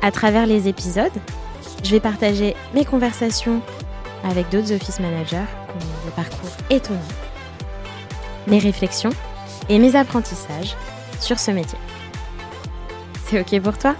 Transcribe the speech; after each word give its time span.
À 0.00 0.12
travers 0.12 0.46
les 0.46 0.68
épisodes, 0.68 1.12
je 1.82 1.90
vais 1.90 1.98
partager 1.98 2.54
mes 2.72 2.84
conversations 2.84 3.60
avec 4.22 4.48
d'autres 4.48 4.72
office 4.72 5.00
managers 5.00 5.44
qui 5.66 5.86
ont 5.86 6.06
des 6.06 6.12
parcours 6.14 6.50
étonnants, 6.70 7.00
mes 8.46 8.60
réflexions 8.60 9.10
et 9.68 9.80
mes 9.80 9.96
apprentissages 9.96 10.76
sur 11.20 11.40
ce 11.40 11.50
métier. 11.50 11.78
C'est 13.26 13.40
OK 13.40 13.60
pour 13.60 13.76
toi? 13.76 13.96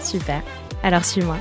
Super, 0.00 0.40
alors 0.84 1.04
suis-moi. 1.04 1.38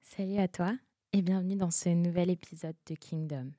Salut 0.00 0.38
à 0.38 0.46
toi 0.46 0.72
et 1.12 1.22
bienvenue 1.22 1.56
dans 1.56 1.72
ce 1.72 1.88
nouvel 1.88 2.30
épisode 2.30 2.76
de 2.88 2.94
Kingdom. 2.94 3.50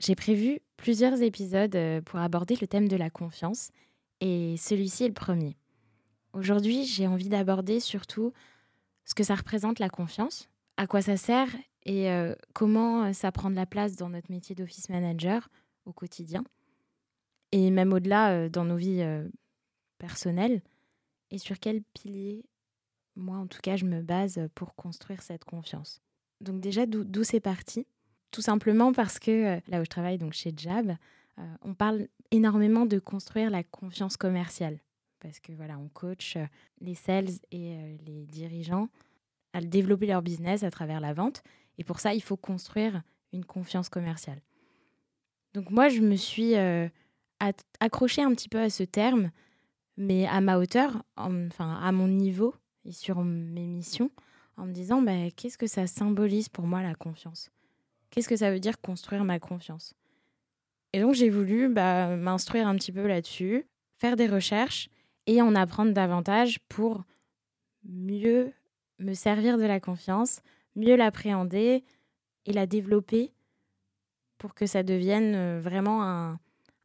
J'ai 0.00 0.14
prévu 0.14 0.60
plusieurs 0.76 1.22
épisodes 1.22 1.74
euh, 1.74 2.02
pour 2.02 2.20
aborder 2.20 2.58
le 2.60 2.66
thème 2.66 2.88
de 2.88 2.96
la 2.96 3.08
confiance 3.08 3.70
et 4.20 4.56
celui-ci 4.56 5.04
est 5.04 5.08
le 5.08 5.14
premier. 5.14 5.56
Aujourd'hui, 6.32 6.84
j'ai 6.84 7.06
envie 7.06 7.28
d'aborder 7.28 7.80
surtout 7.80 8.32
ce 9.04 9.14
que 9.14 9.24
ça 9.24 9.34
représente 9.34 9.78
la 9.78 9.88
confiance, 9.88 10.48
à 10.76 10.86
quoi 10.86 11.00
ça 11.00 11.16
sert 11.16 11.48
et 11.84 12.10
euh, 12.10 12.34
comment 12.52 13.04
euh, 13.04 13.12
ça 13.12 13.32
prend 13.32 13.48
de 13.48 13.54
la 13.54 13.64
place 13.64 13.96
dans 13.96 14.10
notre 14.10 14.30
métier 14.30 14.54
d'office 14.54 14.88
manager 14.88 15.48
au 15.86 15.92
quotidien 15.92 16.44
et 17.52 17.70
même 17.70 17.92
au-delà 17.92 18.32
euh, 18.32 18.48
dans 18.48 18.64
nos 18.64 18.76
vies 18.76 19.04
personnelles 19.98 20.60
et 21.30 21.38
sur 21.38 21.58
quel 21.58 21.82
pilier, 21.94 22.44
moi 23.14 23.38
en 23.38 23.46
tout 23.46 23.60
cas, 23.62 23.76
je 23.76 23.84
me 23.84 24.02
base 24.02 24.40
pour 24.54 24.74
construire 24.74 25.22
cette 25.22 25.44
confiance. 25.44 26.00
Donc 26.40 26.60
déjà, 26.60 26.86
d'où 26.86 27.24
c'est 27.24 27.40
parti? 27.40 27.86
Tout 28.30 28.42
simplement 28.42 28.92
parce 28.92 29.18
que 29.18 29.58
là 29.68 29.80
où 29.80 29.84
je 29.84 29.88
travaille, 29.88 30.18
donc 30.18 30.34
chez 30.34 30.52
Jab, 30.54 30.96
on 31.62 31.74
parle 31.74 32.08
énormément 32.30 32.86
de 32.86 32.98
construire 32.98 33.50
la 33.50 33.62
confiance 33.62 34.16
commerciale. 34.16 34.78
Parce 35.20 35.40
que 35.40 35.52
voilà, 35.52 35.78
on 35.78 35.88
coach 35.88 36.36
euh, 36.36 36.46
les 36.80 36.94
sales 36.94 37.30
et 37.50 37.74
euh, 37.74 37.96
les 38.06 38.26
dirigeants 38.26 38.88
à 39.52 39.60
développer 39.60 40.06
leur 40.06 40.22
business 40.22 40.62
à 40.62 40.70
travers 40.70 41.00
la 41.00 41.14
vente. 41.14 41.42
Et 41.78 41.84
pour 41.84 42.00
ça, 42.00 42.14
il 42.14 42.22
faut 42.22 42.36
construire 42.36 43.02
une 43.32 43.44
confiance 43.44 43.88
commerciale. 43.88 44.40
Donc 45.54 45.70
moi, 45.70 45.88
je 45.88 46.00
me 46.00 46.16
suis 46.16 46.54
euh, 46.56 46.88
accrochée 47.80 48.22
un 48.22 48.34
petit 48.34 48.48
peu 48.48 48.60
à 48.60 48.70
ce 48.70 48.82
terme, 48.82 49.30
mais 49.96 50.26
à 50.26 50.40
ma 50.40 50.58
hauteur, 50.58 51.02
enfin 51.16 51.80
à 51.80 51.92
mon 51.92 52.08
niveau 52.08 52.54
et 52.84 52.92
sur 52.92 53.24
mes 53.24 53.66
missions, 53.66 54.10
en 54.56 54.66
me 54.66 54.72
disant 54.72 55.02
bah, 55.02 55.30
qu'est-ce 55.34 55.58
que 55.58 55.66
ça 55.66 55.86
symbolise 55.86 56.48
pour 56.48 56.66
moi 56.66 56.82
la 56.82 56.94
confiance? 56.94 57.50
Qu'est-ce 58.10 58.28
que 58.28 58.36
ça 58.36 58.50
veut 58.50 58.60
dire 58.60 58.80
construire 58.80 59.24
ma 59.24 59.38
confiance? 59.38 59.94
Et 60.92 61.00
donc 61.00 61.14
j'ai 61.14 61.28
voulu 61.28 61.68
bah, 61.68 62.16
m'instruire 62.16 62.66
un 62.66 62.74
petit 62.76 62.92
peu 62.92 63.06
là-dessus, 63.06 63.66
faire 63.98 64.16
des 64.16 64.26
recherches 64.26 64.88
et 65.26 65.42
en 65.42 65.54
apprendre 65.54 65.92
davantage 65.92 66.58
pour 66.68 67.04
mieux 67.84 68.52
me 68.98 69.14
servir 69.14 69.58
de 69.58 69.64
la 69.64 69.80
confiance, 69.80 70.40
mieux 70.74 70.96
l'appréhender 70.96 71.84
et 72.46 72.52
la 72.52 72.66
développer 72.66 73.32
pour 74.38 74.54
que 74.54 74.66
ça 74.66 74.82
devienne 74.82 75.34
euh, 75.34 75.60
vraiment 75.60 76.02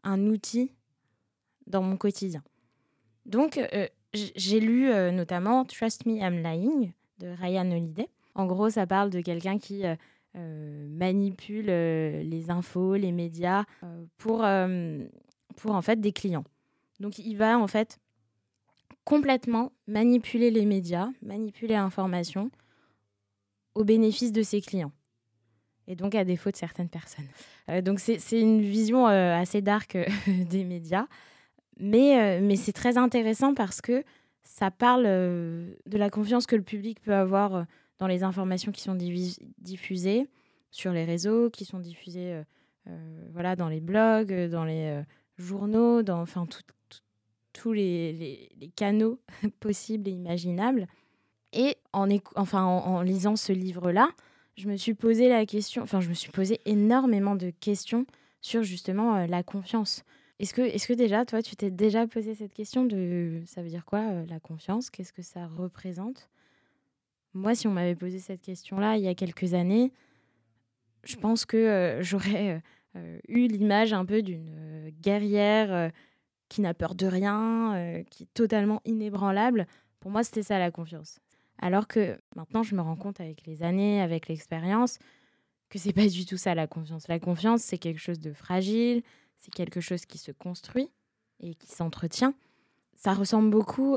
un, 0.04 0.25
outil 0.25 0.72
dans 1.68 1.81
mon 1.81 1.98
quotidien. 1.98 2.44
Donc 3.25 3.58
euh, 3.58 3.88
j'ai 4.14 4.59
lu 4.59 4.90
euh, 4.90 5.12
notamment 5.12 5.64
Trust 5.66 6.06
Me 6.06 6.18
I'm 6.18 6.42
Lying 6.42 6.92
de 7.20 7.28
Ryan 7.28 7.70
Holiday. 7.72 8.09
En 8.34 8.46
gros, 8.46 8.70
ça 8.70 8.88
parle 8.88 9.09
de 9.09 9.22
quelqu'un 9.22 9.59
qui 9.59 9.84
manipule 10.34 11.66
euh, 11.69 12.24
les 12.24 12.50
infos, 12.50 12.96
les 12.96 13.12
médias 13.12 13.64
euh, 13.84 14.06
pour, 14.18 14.46
pour 15.58 15.75
en 15.75 15.81
fait 15.81 16.00
des 16.00 16.12
clients. 16.12 16.46
Donc 17.00 17.18
il 17.19 17.36
va 17.36 17.58
en 17.58 17.68
fait 17.68 18.00
complètement 19.03 19.72
manipuler 19.88 20.52
les 20.52 20.66
médias, 20.66 21.09
manipuler 21.22 21.74
l'information 21.74 22.52
au 23.74 23.84
bénéfice 23.84 24.31
de 24.31 24.44
ses 24.44 24.62
clients 24.62 24.92
et 25.88 25.96
donc 25.96 26.14
à 26.14 26.24
défaut 26.24 26.52
de 26.52 26.56
certaines 26.56 26.90
personnes. 26.90 27.25
donc 27.84 28.00
c'est 28.00 28.40
une 28.40 28.62
vision 28.62 29.08
assez 29.08 29.62
dark 29.62 29.98
des 30.28 30.63
médias, 30.63 31.08
mais, 31.80 32.40
mais 32.40 32.56
c'est 32.56 32.72
très 32.72 32.98
intéressant 33.00 33.56
parce 33.56 33.81
que 33.81 34.03
ça 34.44 34.69
parle 34.69 35.03
de 35.06 35.98
la 35.98 36.12
confiance 36.12 36.46
que 36.46 36.56
le 36.56 36.62
public 36.62 37.02
peut 37.02 37.16
avoir 37.16 37.66
dans 38.01 38.07
les 38.07 38.23
informations 38.23 38.72
qui 38.72 38.81
sont 38.81 38.97
diffusées 39.59 40.28
sur 40.72 40.91
les 40.91 41.06
réseaux, 41.06 41.51
qui 41.51 41.66
sont 41.66 41.78
diffusées 41.78 42.34
euh, 42.34 42.44
euh, 42.88 43.28
voilà, 43.31 43.56
dans 43.56 43.69
les 43.69 43.79
blogs, 43.79 44.34
euh, 44.34 44.50
dans 44.50 44.66
les 44.66 45.03
journaux, 45.38 46.01
dans 46.01 46.19
enfin, 46.19 46.47
tous 47.53 47.73
les, 47.73 48.50
canaux 48.75 49.19
possibles 49.59 50.09
et 50.09 50.12
imaginables. 50.12 50.88
Et 51.53 51.78
en, 51.94 52.09
enfin, 52.35 52.63
en, 52.63 53.01
lisant 53.03 53.35
ce 53.35 53.53
livre-là, 53.53 54.09
je 54.57 54.68
me 54.68 54.78
suis 54.78 54.95
posé 54.95 55.29
la 55.29 55.45
question, 55.45 55.83
enfin, 55.83 56.01
je 56.01 56.09
me 56.09 56.16
suis 56.16 56.31
posé 56.31 56.59
énormément 56.66 57.35
de 57.35 57.51
questions 57.51 58.07
sur 58.41 58.63
justement 58.63 59.28
la 59.28 59.44
confiance. 59.44 60.03
Est-ce 60.39 60.56
que, 60.56 60.62
est 60.63 60.88
que 60.88 60.94
déjà, 60.94 61.23
toi, 61.23 61.44
tu 61.44 61.56
t'es 61.56 61.69
déjà 61.69 62.07
posé 62.07 62.33
cette 62.33 62.53
question 62.53 62.83
de 62.83 63.44
ça 63.45 63.62
veut 63.62 63.69
dire 63.69 63.85
quoi 63.85 64.23
la 64.28 64.39
confiance? 64.39 64.89
Qu'est-ce 64.89 65.13
que 65.13 65.22
ça 65.22 65.45
représente? 65.45 66.31
Moi, 67.34 67.56
si 67.56 67.68
on 67.68 67.72
m'avait 67.72 67.96
posé 67.96 68.19
cette 68.19 68.42
question-là 68.42 68.97
il 68.97 69.03
y 69.03 69.08
a 69.08 69.16
quelques 69.16 69.53
années, 69.53 69.92
je 71.03 71.16
pense 71.16 71.46
que 71.46 71.58
euh, 71.58 72.03
j'aurais 72.03 72.56
euh, 72.56 72.59
euh, 72.97 73.19
eu 73.28 73.47
l'image 73.47 73.94
un 73.94 74.06
peu 74.06 74.22
d'une 74.22 74.92
guerrière 75.02 75.92
qui 76.50 76.62
n'a 76.62 76.74
peur 76.74 76.96
de 76.96 77.08
rien, 77.08 78.03
qui 78.09 78.24
est 78.24 78.34
totalement 78.34 78.81
inébranlable. 78.84 79.68
Pour 80.02 80.12
moi, 80.12 80.24
c'était 80.24 80.44
ça 80.44 80.59
la 80.59 80.72
confiance. 80.72 81.19
Alors 81.59 81.88
que 81.88 82.19
maintenant, 82.36 82.64
je 82.64 82.75
me 82.75 82.81
rends 82.81 82.97
compte 82.97 83.22
avec 83.22 83.46
les 83.46 83.63
années, 83.63 84.02
avec 84.02 84.28
l'expérience, 84.28 85.00
que 85.69 85.80
c'est 85.80 85.94
pas 85.94 86.08
du 86.08 86.25
tout 86.25 86.36
ça 86.36 86.53
la 86.53 86.68
confiance. 86.68 87.08
La 87.08 87.19
confiance, 87.19 87.62
c'est 87.62 87.78
quelque 87.78 88.00
chose 88.00 88.19
de 88.19 88.34
fragile, 88.34 89.03
c'est 89.38 89.53
quelque 89.53 89.80
chose 89.80 90.06
qui 90.06 90.18
se 90.18 90.34
construit 90.34 90.90
et 91.40 91.56
qui 91.56 91.72
s'entretient. 91.72 92.34
Ça 92.96 93.13
ressemble 93.13 93.50
beaucoup 93.50 93.96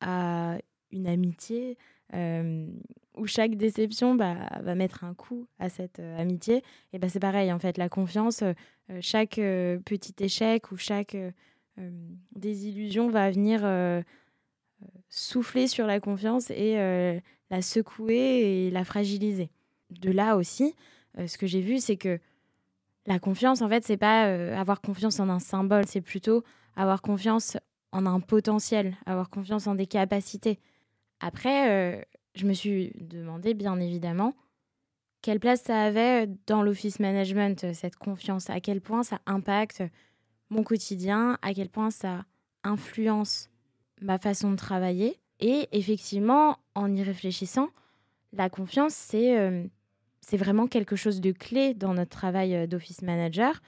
à 0.00 0.58
une 0.90 1.06
amitié, 1.06 1.78
où 2.12 3.26
chaque 3.26 3.56
déception 3.56 4.14
bah, 4.14 4.36
va 4.62 4.74
mettre 4.74 5.04
un 5.04 5.14
coup 5.14 5.46
à 5.58 5.68
cette 5.68 5.98
euh, 6.00 6.18
amitié. 6.18 6.62
Et 6.92 6.98
bah, 6.98 7.08
c'est 7.08 7.20
pareil, 7.20 7.52
en 7.52 7.58
fait, 7.58 7.78
la 7.78 7.88
confiance, 7.88 8.42
euh, 8.42 8.54
chaque 9.00 9.36
petit 9.36 10.14
échec 10.20 10.70
ou 10.72 10.76
chaque 10.76 11.16
désillusion 12.36 13.08
va 13.08 13.30
venir 13.30 13.62
souffler 15.08 15.66
sur 15.66 15.86
la 15.86 16.00
confiance 16.00 16.50
et 16.50 16.74
la 17.50 17.62
secouer 17.62 18.66
et 18.66 18.70
la 18.70 18.84
fragiliser. 18.84 19.48
De 19.88 20.10
là 20.10 20.36
aussi, 20.36 20.74
ce 21.16 21.38
que 21.38 21.46
j'ai 21.46 21.62
vu, 21.62 21.78
c'est 21.78 21.96
que 21.96 22.18
la 23.06 23.18
confiance, 23.18 23.62
en 23.62 23.68
fait, 23.70 23.84
c'est 23.86 23.96
pas 23.96 24.24
avoir 24.54 24.82
confiance 24.82 25.20
en 25.20 25.30
un 25.30 25.38
symbole, 25.38 25.86
c'est 25.86 26.02
plutôt 26.02 26.44
avoir 26.76 27.00
confiance 27.00 27.56
en 27.92 28.04
un 28.04 28.20
potentiel, 28.20 28.96
avoir 29.06 29.30
confiance 29.30 29.66
en 29.66 29.74
des 29.74 29.86
capacités. 29.86 30.58
Après, 31.22 31.70
euh, 31.70 32.02
je 32.34 32.46
me 32.46 32.52
suis 32.52 32.92
demandé, 32.96 33.54
bien 33.54 33.78
évidemment, 33.78 34.34
quelle 35.22 35.38
place 35.38 35.62
ça 35.62 35.80
avait 35.80 36.28
dans 36.48 36.62
l'office 36.62 36.98
management, 36.98 37.62
euh, 37.62 37.72
cette 37.72 37.94
confiance, 37.94 38.50
à 38.50 38.58
quel 38.58 38.80
point 38.80 39.04
ça 39.04 39.20
impacte 39.24 39.84
mon 40.50 40.64
quotidien, 40.64 41.38
à 41.40 41.54
quel 41.54 41.70
point 41.70 41.92
ça 41.92 42.24
influence 42.64 43.50
ma 44.00 44.18
façon 44.18 44.50
de 44.50 44.56
travailler? 44.56 45.16
Et 45.38 45.68
effectivement, 45.70 46.58
en 46.74 46.92
y 46.92 47.04
réfléchissant, 47.04 47.68
la 48.32 48.50
confiance, 48.50 48.94
c'est 48.94 49.38
euh, 49.38 49.64
vraiment 50.32 50.66
quelque 50.66 50.96
chose 50.96 51.20
de 51.20 51.30
clé 51.30 51.72
dans 51.72 51.94
notre 51.94 52.10
travail 52.10 52.66
d'office 52.66 53.02
manager 53.02 53.62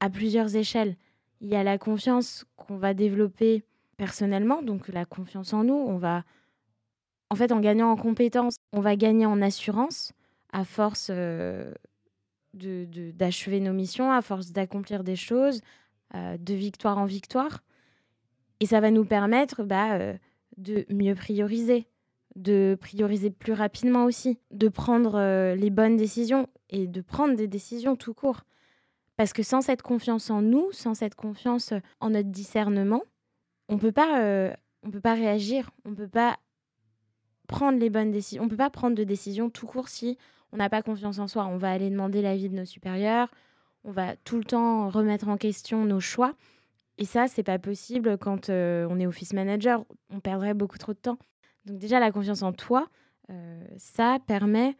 à 0.00 0.10
plusieurs 0.10 0.56
échelles. 0.56 0.96
Il 1.40 1.48
y 1.48 1.54
a 1.54 1.62
la 1.62 1.78
confiance 1.78 2.44
qu'on 2.56 2.76
va 2.76 2.92
développer 2.92 3.62
personnellement, 3.96 4.62
donc 4.62 4.88
la 4.88 5.04
confiance 5.04 5.52
en 5.52 5.62
nous, 5.62 5.74
on 5.74 5.96
va 5.96 6.24
en 7.32 7.34
fait, 7.34 7.50
en 7.50 7.60
gagnant 7.60 7.90
en 7.90 7.96
compétences, 7.96 8.56
on 8.74 8.80
va 8.80 8.94
gagner 8.94 9.24
en 9.24 9.40
assurance 9.40 10.12
à 10.52 10.66
force 10.66 11.08
euh, 11.10 11.72
d'achever 12.52 13.58
nos 13.58 13.72
missions, 13.72 14.12
à 14.12 14.20
force 14.20 14.52
d'accomplir 14.52 15.02
des 15.02 15.16
choses, 15.16 15.62
euh, 16.14 16.36
de 16.36 16.52
victoire 16.52 16.98
en 16.98 17.06
victoire. 17.06 17.62
Et 18.60 18.66
ça 18.66 18.80
va 18.80 18.90
nous 18.90 19.06
permettre 19.06 19.62
bah, 19.62 19.94
euh, 19.94 20.12
de 20.58 20.84
mieux 20.90 21.14
prioriser, 21.14 21.86
de 22.36 22.76
prioriser 22.78 23.30
plus 23.30 23.54
rapidement 23.54 24.04
aussi, 24.04 24.38
de 24.50 24.68
prendre 24.68 25.54
les 25.54 25.70
bonnes 25.70 25.96
décisions 25.96 26.50
et 26.68 26.86
de 26.86 27.00
prendre 27.00 27.34
des 27.34 27.48
décisions 27.48 27.96
tout 27.96 28.12
court. 28.12 28.42
Parce 29.16 29.32
que 29.32 29.42
sans 29.42 29.62
cette 29.62 29.80
confiance 29.80 30.28
en 30.28 30.42
nous, 30.42 30.70
sans 30.72 30.92
cette 30.92 31.14
confiance 31.14 31.72
en 32.00 32.10
notre 32.10 32.28
discernement, 32.28 33.04
on 33.70 33.76
on 33.76 33.78
peut 33.78 33.92
pas 35.00 35.14
réagir, 35.14 35.70
on 35.86 35.94
peut 35.94 36.08
pas 36.08 36.36
prendre 37.52 37.78
les 37.78 37.90
bonnes 37.90 38.10
décisions, 38.10 38.42
on 38.42 38.48
peut 38.48 38.56
pas 38.56 38.70
prendre 38.70 38.96
de 38.96 39.04
décisions 39.04 39.50
tout 39.50 39.66
court 39.66 39.88
si 39.88 40.18
on 40.52 40.56
n'a 40.56 40.68
pas 40.68 40.82
confiance 40.82 41.18
en 41.18 41.28
soi. 41.28 41.46
On 41.46 41.56
va 41.56 41.70
aller 41.70 41.90
demander 41.90 42.22
l'avis 42.22 42.48
de 42.48 42.56
nos 42.56 42.64
supérieurs, 42.64 43.28
on 43.84 43.90
va 43.90 44.16
tout 44.16 44.38
le 44.38 44.44
temps 44.44 44.88
remettre 44.88 45.28
en 45.28 45.36
question 45.36 45.84
nos 45.84 46.00
choix. 46.00 46.34
Et 46.98 47.04
ça, 47.04 47.26
c'est 47.26 47.42
pas 47.42 47.58
possible 47.58 48.18
quand 48.18 48.50
euh, 48.50 48.86
on 48.90 49.00
est 49.00 49.06
office 49.06 49.32
manager. 49.32 49.84
On 50.10 50.20
perdrait 50.20 50.54
beaucoup 50.54 50.78
trop 50.78 50.92
de 50.92 50.98
temps. 50.98 51.18
Donc 51.64 51.78
déjà, 51.78 52.00
la 52.00 52.12
confiance 52.12 52.42
en 52.42 52.52
toi, 52.52 52.88
euh, 53.30 53.64
ça 53.76 54.18
permet 54.26 54.76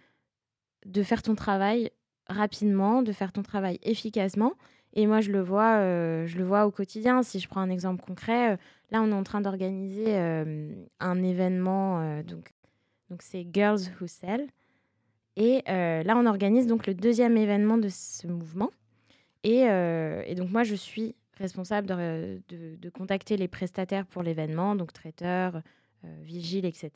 de 0.86 1.02
faire 1.02 1.22
ton 1.22 1.34
travail 1.34 1.90
rapidement, 2.28 3.02
de 3.02 3.12
faire 3.12 3.32
ton 3.32 3.42
travail 3.42 3.78
efficacement. 3.82 4.52
Et 4.94 5.06
moi, 5.06 5.20
je 5.20 5.32
le 5.32 5.40
vois, 5.40 5.76
euh, 5.78 6.26
je 6.26 6.38
le 6.38 6.44
vois 6.44 6.66
au 6.66 6.70
quotidien. 6.70 7.22
Si 7.22 7.40
je 7.40 7.48
prends 7.48 7.60
un 7.60 7.70
exemple 7.70 8.04
concret, 8.04 8.58
là, 8.90 9.02
on 9.02 9.10
est 9.10 9.14
en 9.14 9.24
train 9.24 9.40
d'organiser 9.40 10.16
un 11.00 11.22
événement. 11.22 12.22
donc, 12.22 12.52
donc 13.12 13.22
c'est 13.22 13.46
Girls 13.52 13.82
Who 14.00 14.08
Sell. 14.08 14.48
Et 15.36 15.62
là, 15.66 16.16
on 16.16 16.26
organise 16.26 16.66
donc 16.66 16.86
le 16.86 16.94
deuxième 16.94 17.36
événement 17.36 17.78
de 17.78 17.88
ce 17.88 18.26
mouvement. 18.26 18.70
Et, 19.44 19.60
et 19.60 20.34
donc 20.34 20.50
moi, 20.50 20.64
je 20.64 20.74
suis 20.74 21.14
responsable 21.38 21.88
de, 21.88 22.40
de, 22.48 22.90
contacter 22.90 23.36
les 23.36 23.48
prestataires 23.48 24.06
pour 24.06 24.22
l'événement, 24.22 24.74
donc 24.74 24.92
traiteurs, 24.92 25.62
euh, 26.04 26.16
vigiles, 26.22 26.64
etc. 26.64 26.90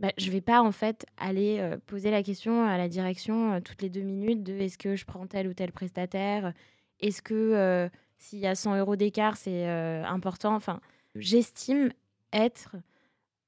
Bah, 0.00 0.12
je 0.18 0.26
ne 0.26 0.32
vais 0.32 0.40
pas 0.40 0.62
en 0.62 0.72
fait 0.72 1.06
aller 1.16 1.58
euh, 1.60 1.76
poser 1.86 2.10
la 2.10 2.22
question 2.22 2.66
à 2.66 2.76
la 2.76 2.88
direction 2.88 3.52
euh, 3.52 3.60
toutes 3.60 3.82
les 3.82 3.90
deux 3.90 4.02
minutes 4.02 4.42
de 4.42 4.54
est-ce 4.54 4.78
que 4.78 4.96
je 4.96 5.04
prends 5.04 5.26
tel 5.26 5.46
ou 5.46 5.54
tel 5.54 5.72
prestataire, 5.72 6.52
est-ce 7.00 7.22
que 7.22 7.90
s'il 8.18 8.38
y 8.38 8.46
a 8.46 8.54
100 8.54 8.78
euros 8.78 8.96
d'écart, 8.96 9.36
c'est 9.36 9.66
important? 9.68 10.54
Enfin, 10.54 10.80
j'estime 11.16 11.92
être 12.32 12.76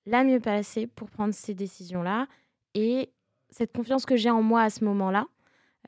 la 0.07 0.25
mieux 0.25 0.41
placée 0.41 0.87
pour 0.87 1.11
prendre 1.11 1.35
ces 1.35 1.55
décisions-là 1.55 2.27
et 2.75 3.11
cette 3.51 3.73
confiance 3.73 4.07
que 4.07 4.17
j'ai 4.17 4.31
en 4.31 4.43
moi 4.43 4.63
à 4.63 4.71
ce 4.71 4.85
moment-là 4.85 5.27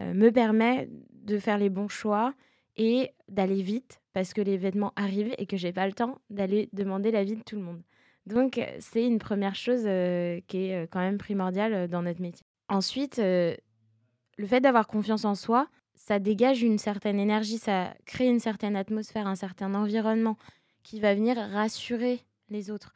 me 0.01 0.31
permet 0.31 0.89
de 1.11 1.39
faire 1.39 1.59
les 1.59 1.71
bons 1.71 1.89
choix 1.89 2.33
et 2.77 3.11
d'aller 3.29 3.63
vite 3.63 4.01
parce 4.13 4.33
que 4.33 4.41
l'événement 4.41 4.93
arrive 4.97 5.35
et 5.39 5.47
que 5.47 5.57
j'ai 5.57 5.73
pas 5.73 5.87
le 5.87 5.93
temps 5.93 6.19
d'aller 6.31 6.69
demander 6.73 7.11
l'avis 7.11 7.37
de 7.37 7.43
tout 7.43 7.57
le 7.57 7.63
monde. 7.63 7.83
Donc 8.27 8.61
c'est 8.79 9.07
une 9.07 9.19
première 9.19 9.55
chose 9.55 9.85
euh, 9.87 10.41
qui 10.49 10.67
est 10.67 10.85
euh, 10.85 10.87
quand 10.91 11.01
même 11.01 11.19
primordiale 11.19 11.73
euh, 11.73 11.87
dans 11.89 12.03
notre 12.03 12.21
métier. 12.21 12.45
Ensuite, 12.69 13.17
le 13.17 14.47
fait 14.47 14.61
d'avoir 14.61 14.87
confiance 14.87 15.25
en 15.25 15.35
soi, 15.35 15.69
ça 15.95 16.19
dégage 16.19 16.63
une 16.63 16.77
certaine 16.77 17.19
énergie, 17.19 17.57
ça 17.57 17.95
crée 18.05 18.27
une 18.27 18.41
certaine 18.41 18.77
atmosphère, 18.77 19.27
un 19.27 19.37
certain 19.37 19.75
environnement 19.75 20.37
qui 20.83 21.01
va 21.01 21.15
venir 21.15 21.39
rassurer 21.39 22.21
les 22.51 22.71
autres. 22.71 22.93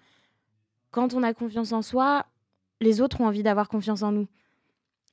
Quand 0.93 1.15
on 1.15 1.23
a 1.23 1.35
confiance 1.35 1.73
en 1.73 1.83
soi, 1.83 2.27
les 2.81 3.01
autres 3.01 3.21
ont 3.21 3.27
envie 3.27 3.43
d'avoir 3.43 3.69
confiance 3.69 4.03
en 4.03 4.13
nous. 4.13 4.29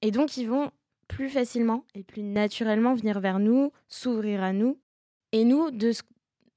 Et 0.02 0.12
donc 0.12 0.38
ils 0.38 0.48
vont 0.48 0.72
plus 1.08 1.30
facilement 1.30 1.86
et 1.96 2.04
plus 2.04 2.22
naturellement 2.22 2.94
venir 2.94 3.20
vers 3.20 3.40
nous, 3.40 3.72
s'ouvrir 3.88 4.44
à 4.44 4.54
nous. 4.54 4.78
Et 5.31 5.46
nous, 5.46 5.70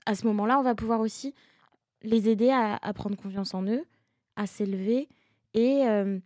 à 0.06 0.14
ce 0.14 0.26
moment-là, 0.26 0.58
on 0.58 0.62
va 0.62 0.74
pouvoir 0.74 1.00
aussi 1.00 1.34
les 2.02 2.28
aider 2.28 2.50
à, 2.50 2.78
prendre 2.94 3.16
confiance 3.16 3.54
en 3.54 3.64
eux, 3.64 3.84
à 4.34 4.46
s'élever 4.46 5.08
et 5.54 5.86
euh, 5.86 6.18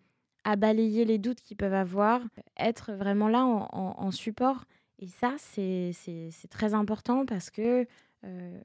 à 0.45 0.57
balayer 0.57 1.05
les 1.05 1.19
doutes 1.19 1.41
qu'ils 1.41 1.57
peuvent 1.57 1.75
avoir, 1.75 2.23
être 2.59 2.93
vraiment 2.93 3.29
là 3.29 3.45
en, 3.45 4.11
support. 4.11 4.65
Et 5.01 5.07
ça, 5.07 5.35
c'est 5.39 5.93
très 6.49 6.73
important 6.73 7.27
parce 7.27 7.51
que 7.51 7.87
euh, 8.25 8.61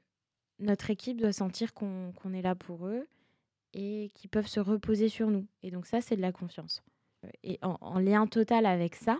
notre 0.58 0.88
équipe 0.88 1.20
doit 1.20 1.32
sentir 1.32 1.74
qu'on 1.74 2.32
est 2.32 2.42
là 2.42 2.54
pour 2.54 2.86
eux 2.86 3.06
et 3.74 4.10
qu'ils 4.14 4.30
peuvent 4.30 4.46
se 4.46 4.60
reposer 4.60 5.08
sur 5.08 5.30
nous. 5.30 5.46
Et 5.62 5.70
donc 5.70 5.86
ça, 5.86 6.00
c'est 6.00 6.16
de 6.16 6.20
la 6.20 6.32
confiance. 6.32 6.82
Et 7.44 7.58
en, 7.62 7.98
lien 7.98 8.26
total 8.26 8.66
avec 8.66 8.96
ça, 8.96 9.18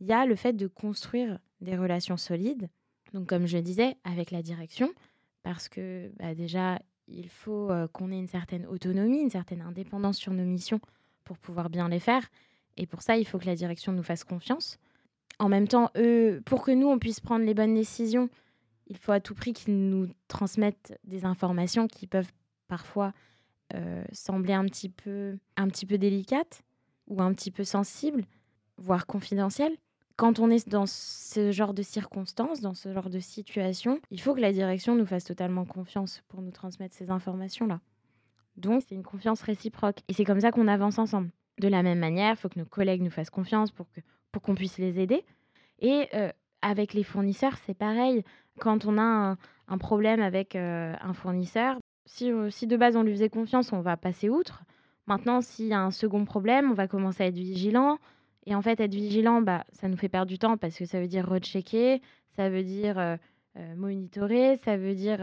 il 0.00 0.08
y 0.08 0.12
a 0.12 0.26
le 0.26 0.34
fait 0.34 0.52
de 0.52 0.66
construire 0.66 1.38
des 1.60 1.76
relations 1.76 2.16
solides. 2.16 2.68
Donc, 3.12 3.28
comme 3.28 3.46
je 3.46 3.58
disais, 3.58 3.96
avec 4.02 4.32
la 4.32 4.42
direction, 4.42 4.92
parce 5.42 5.68
que 5.68 6.10
bah, 6.18 6.34
déjà, 6.34 6.80
il 7.06 7.28
faut 7.28 7.70
euh, 7.70 7.86
qu'on 7.86 8.10
ait 8.10 8.18
une 8.18 8.26
certaine 8.26 8.66
autonomie, 8.66 9.20
une 9.20 9.30
certaine 9.30 9.60
indépendance 9.60 10.18
sur 10.18 10.32
nos 10.32 10.44
missions 10.44 10.80
pour 11.22 11.38
pouvoir 11.38 11.70
bien 11.70 11.88
les 11.88 12.00
faire. 12.00 12.28
Et 12.76 12.86
pour 12.86 13.02
ça, 13.02 13.16
il 13.16 13.24
faut 13.24 13.38
que 13.38 13.46
la 13.46 13.54
direction 13.54 13.92
nous 13.92 14.02
fasse 14.02 14.24
confiance. 14.24 14.78
En 15.38 15.48
même 15.48 15.68
temps, 15.68 15.90
pour 16.44 16.62
que 16.62 16.70
nous, 16.70 16.88
on 16.88 16.98
puisse 16.98 17.20
prendre 17.20 17.44
les 17.44 17.54
bonnes 17.54 17.74
décisions, 17.74 18.28
il 18.86 18.96
faut 18.96 19.12
à 19.12 19.20
tout 19.20 19.34
prix 19.34 19.52
qu'ils 19.52 19.88
nous 19.88 20.08
transmettent 20.28 20.98
des 21.04 21.24
informations 21.24 21.88
qui 21.88 22.06
peuvent 22.06 22.30
parfois 22.68 23.12
euh, 23.74 24.04
sembler 24.12 24.52
un 24.52 24.64
petit, 24.66 24.88
peu, 24.88 25.38
un 25.56 25.68
petit 25.68 25.86
peu 25.86 25.98
délicates 25.98 26.62
ou 27.06 27.22
un 27.22 27.32
petit 27.32 27.50
peu 27.50 27.64
sensibles, 27.64 28.24
voire 28.76 29.06
confidentielles 29.06 29.76
quand 30.16 30.38
on 30.38 30.50
est 30.50 30.68
dans 30.68 30.86
ce 30.86 31.50
genre 31.50 31.74
de 31.74 31.82
circonstances, 31.82 32.60
dans 32.60 32.74
ce 32.74 32.92
genre 32.92 33.10
de 33.10 33.18
situation, 33.18 34.00
il 34.10 34.20
faut 34.20 34.34
que 34.34 34.40
la 34.40 34.52
direction 34.52 34.94
nous 34.94 35.06
fasse 35.06 35.24
totalement 35.24 35.64
confiance 35.64 36.22
pour 36.28 36.40
nous 36.40 36.52
transmettre 36.52 36.94
ces 36.94 37.10
informations-là. 37.10 37.80
Donc, 38.56 38.82
c'est 38.86 38.94
une 38.94 39.02
confiance 39.02 39.42
réciproque. 39.42 39.98
Et 40.08 40.12
c'est 40.12 40.24
comme 40.24 40.40
ça 40.40 40.52
qu'on 40.52 40.68
avance 40.68 40.98
ensemble. 40.98 41.30
De 41.58 41.66
la 41.68 41.82
même 41.82 41.98
manière, 41.98 42.34
il 42.34 42.36
faut 42.36 42.48
que 42.48 42.58
nos 42.58 42.64
collègues 42.64 43.02
nous 43.02 43.10
fassent 43.10 43.30
confiance 43.30 43.72
pour 43.72 43.86
qu'on 43.90 44.02
pour 44.30 44.42
qu'on 44.42 44.54
puisse 44.56 44.78
les 44.78 44.98
aider. 44.98 45.24
Et 45.78 46.08
euh, 46.14 46.30
avec 46.60 46.92
les 46.92 47.04
fournisseurs, 47.04 47.56
c'est 47.64 47.74
pareil. 47.74 48.24
Quand 48.58 48.84
on 48.84 48.98
a 48.98 49.36
un, 49.68 49.78
problème 49.78 50.20
avec 50.20 50.56
euh, 50.56 50.92
un 51.00 51.12
fournisseur, 51.12 51.78
si, 52.06 52.30
euh, 52.30 52.50
si 52.50 52.66
de 52.66 52.76
base 52.76 52.96
on 52.96 53.02
lui 53.02 53.12
faisait 53.12 53.28
confiance, 53.28 53.72
on 53.72 53.80
va 53.80 53.96
passer 53.96 54.28
outre. 54.28 54.62
Maintenant, 55.06 55.40
s'il 55.40 55.66
y 55.66 55.74
a 55.74 55.80
un 55.80 55.90
second 55.90 56.24
problème, 56.24 56.70
on 56.70 56.74
va 56.74 56.88
commencer 56.88 57.22
à 57.22 57.26
être 57.26 57.34
vigilant. 57.34 57.98
Et 58.46 58.54
en 58.54 58.62
fait, 58.62 58.80
être 58.80 58.94
vigilant, 58.94 59.40
bah, 59.40 59.64
ça 59.72 59.88
nous 59.88 59.96
fait 59.96 60.08
perdre 60.08 60.28
du 60.28 60.38
temps 60.38 60.56
parce 60.56 60.76
que 60.76 60.84
ça 60.84 61.00
veut 61.00 61.08
dire 61.08 61.26
rechecker, 61.28 62.02
ça 62.36 62.50
veut 62.50 62.62
dire 62.62 62.98
euh, 62.98 63.16
euh, 63.56 63.74
monitorer, 63.76 64.56
ça 64.64 64.76
veut 64.76 64.94
dire 64.94 65.18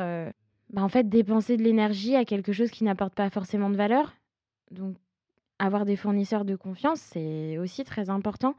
bah, 0.71 0.81
en 0.83 0.89
fait 0.89 1.07
dépenser 1.07 1.57
de 1.57 1.63
l'énergie 1.63 2.15
à 2.15 2.25
quelque 2.25 2.53
chose 2.53 2.71
qui 2.71 2.83
n'apporte 2.83 3.13
pas 3.13 3.29
forcément 3.29 3.69
de 3.69 3.75
valeur. 3.75 4.13
Donc, 4.71 4.95
avoir 5.59 5.85
des 5.85 5.95
fournisseurs 5.95 6.45
de 6.45 6.55
confiance, 6.55 6.99
c'est 6.99 7.57
aussi 7.59 7.83
très 7.83 8.09
important. 8.09 8.55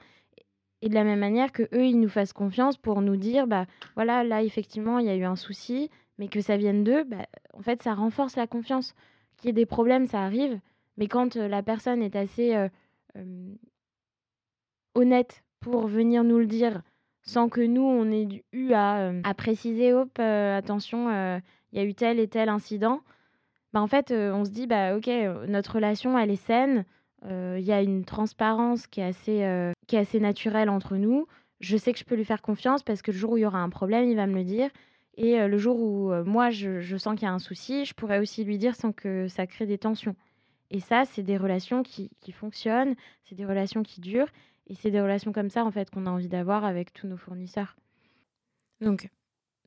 Et 0.83 0.89
de 0.89 0.95
la 0.95 1.05
même 1.05 1.21
manière 1.21 1.53
que 1.53 1.63
eux, 1.75 1.87
ils 1.87 1.99
nous 1.99 2.09
fassent 2.09 2.33
confiance 2.33 2.77
pour 2.77 3.03
nous 3.03 3.17
dire, 3.17 3.47
bah 3.47 3.67
voilà, 3.95 4.25
là 4.25 4.43
effectivement, 4.43 4.99
il 4.99 5.07
y 5.07 5.11
a 5.11 5.17
eu 5.17 5.25
un 5.25 5.37
souci, 5.37 5.91
mais 6.23 6.29
que 6.29 6.41
ça 6.41 6.57
vienne 6.57 6.85
d'eux, 6.85 7.03
bah, 7.03 7.27
en 7.53 7.63
fait, 7.63 7.83
ça 7.83 7.95
renforce 7.95 8.37
la 8.37 8.47
confiance. 8.47 8.95
Qu'il 9.37 9.49
y 9.49 9.51
ait 9.51 9.53
des 9.53 9.67
problèmes, 9.67 10.07
ça 10.07 10.23
arrive, 10.23 10.61
mais 10.97 11.09
quand 11.09 11.35
la 11.35 11.65
personne 11.65 12.01
est 12.01 12.15
assez 12.15 12.57
honnête 14.95 15.43
pour 15.59 15.89
venir 15.89 16.23
nous 16.23 16.39
le 16.39 16.47
dire 16.47 16.83
sans 17.25 17.49
que 17.49 17.61
nous, 17.61 17.83
on 17.83 18.11
ait 18.11 18.45
eu 18.53 18.73
à, 18.73 18.99
euh, 18.99 19.23
préciser, 19.37 19.93
hop, 19.93 20.11
euh, 20.19 20.57
attention, 20.57 21.09
euh, 21.09 21.39
il 21.73 21.79
y 21.79 21.83
a 21.83 21.85
eu 21.85 21.95
tel 21.95 22.19
et 22.19 22.29
tel 22.29 22.49
incident, 22.49 23.01
bah, 23.73 23.81
en 23.81 23.87
fait, 23.87 24.13
on 24.13 24.45
se 24.45 24.51
dit, 24.51 24.67
bah, 24.67 24.97
ok, 24.97 25.09
notre 25.49 25.77
relation, 25.77 26.19
elle 26.19 26.31
est 26.31 26.37
saine, 26.37 26.85
il 27.25 27.61
y 27.61 27.73
a 27.73 27.81
une 27.81 28.05
transparence 28.05 28.87
qui 28.87 29.01
est, 29.01 29.05
assez, 29.05 29.73
qui 29.87 29.97
est 29.97 30.01
assez 30.01 30.21
naturelle 30.21 30.69
entre 30.69 30.97
nous, 30.97 31.27
je 31.61 31.77
sais 31.77 31.93
que 31.93 31.99
je 31.99 32.05
peux 32.05 32.17
lui 32.17 32.25
faire 32.25 32.43
confiance 32.43 32.83
parce 32.83 33.03
que 33.03 33.13
le 33.13 33.17
jour 33.17 33.33
où 33.33 33.37
il 33.37 33.43
y 33.43 33.47
aura 33.47 33.61
un 33.61 33.71
problème, 33.71 34.09
il 34.09 34.17
va 34.17 34.27
me 34.27 34.35
le 34.35 34.45
dire. 34.45 34.69
Et 35.15 35.47
le 35.47 35.59
jour 35.59 35.79
où 35.79 36.13
moi, 36.25 36.51
je, 36.51 36.81
je 36.81 36.97
sens 36.97 37.15
qu'il 37.15 37.25
y 37.25 37.31
a 37.31 37.35
un 37.35 37.39
souci, 37.39 37.85
je 37.85 37.93
pourrais 37.93 38.19
aussi 38.19 38.45
lui 38.45 38.57
dire 38.57 38.75
sans 38.75 38.93
que 38.93 39.29
ça 39.29 39.47
crée 39.47 39.67
des 39.67 39.79
tensions. 39.79 40.17
Et 40.71 40.81
ça, 40.81 41.05
c'est 41.05 41.23
des 41.23 41.37
relations 41.37 41.83
qui, 41.83 42.11
qui 42.21 42.33
fonctionnent, 42.33 42.95
c'est 43.25 43.35
des 43.35 43.45
relations 43.45 43.83
qui 43.83 44.01
durent. 44.01 44.31
Et 44.67 44.75
c'est 44.75 44.91
des 44.91 45.01
relations 45.01 45.33
comme 45.33 45.51
ça, 45.51 45.65
en 45.65 45.71
fait, 45.71 45.91
qu'on 45.91 46.07
a 46.07 46.11
envie 46.11 46.29
d'avoir 46.29 46.65
avec 46.65 46.93
tous 46.93 47.07
nos 47.07 47.17
fournisseurs. 47.17 47.77
Donc, 48.81 49.11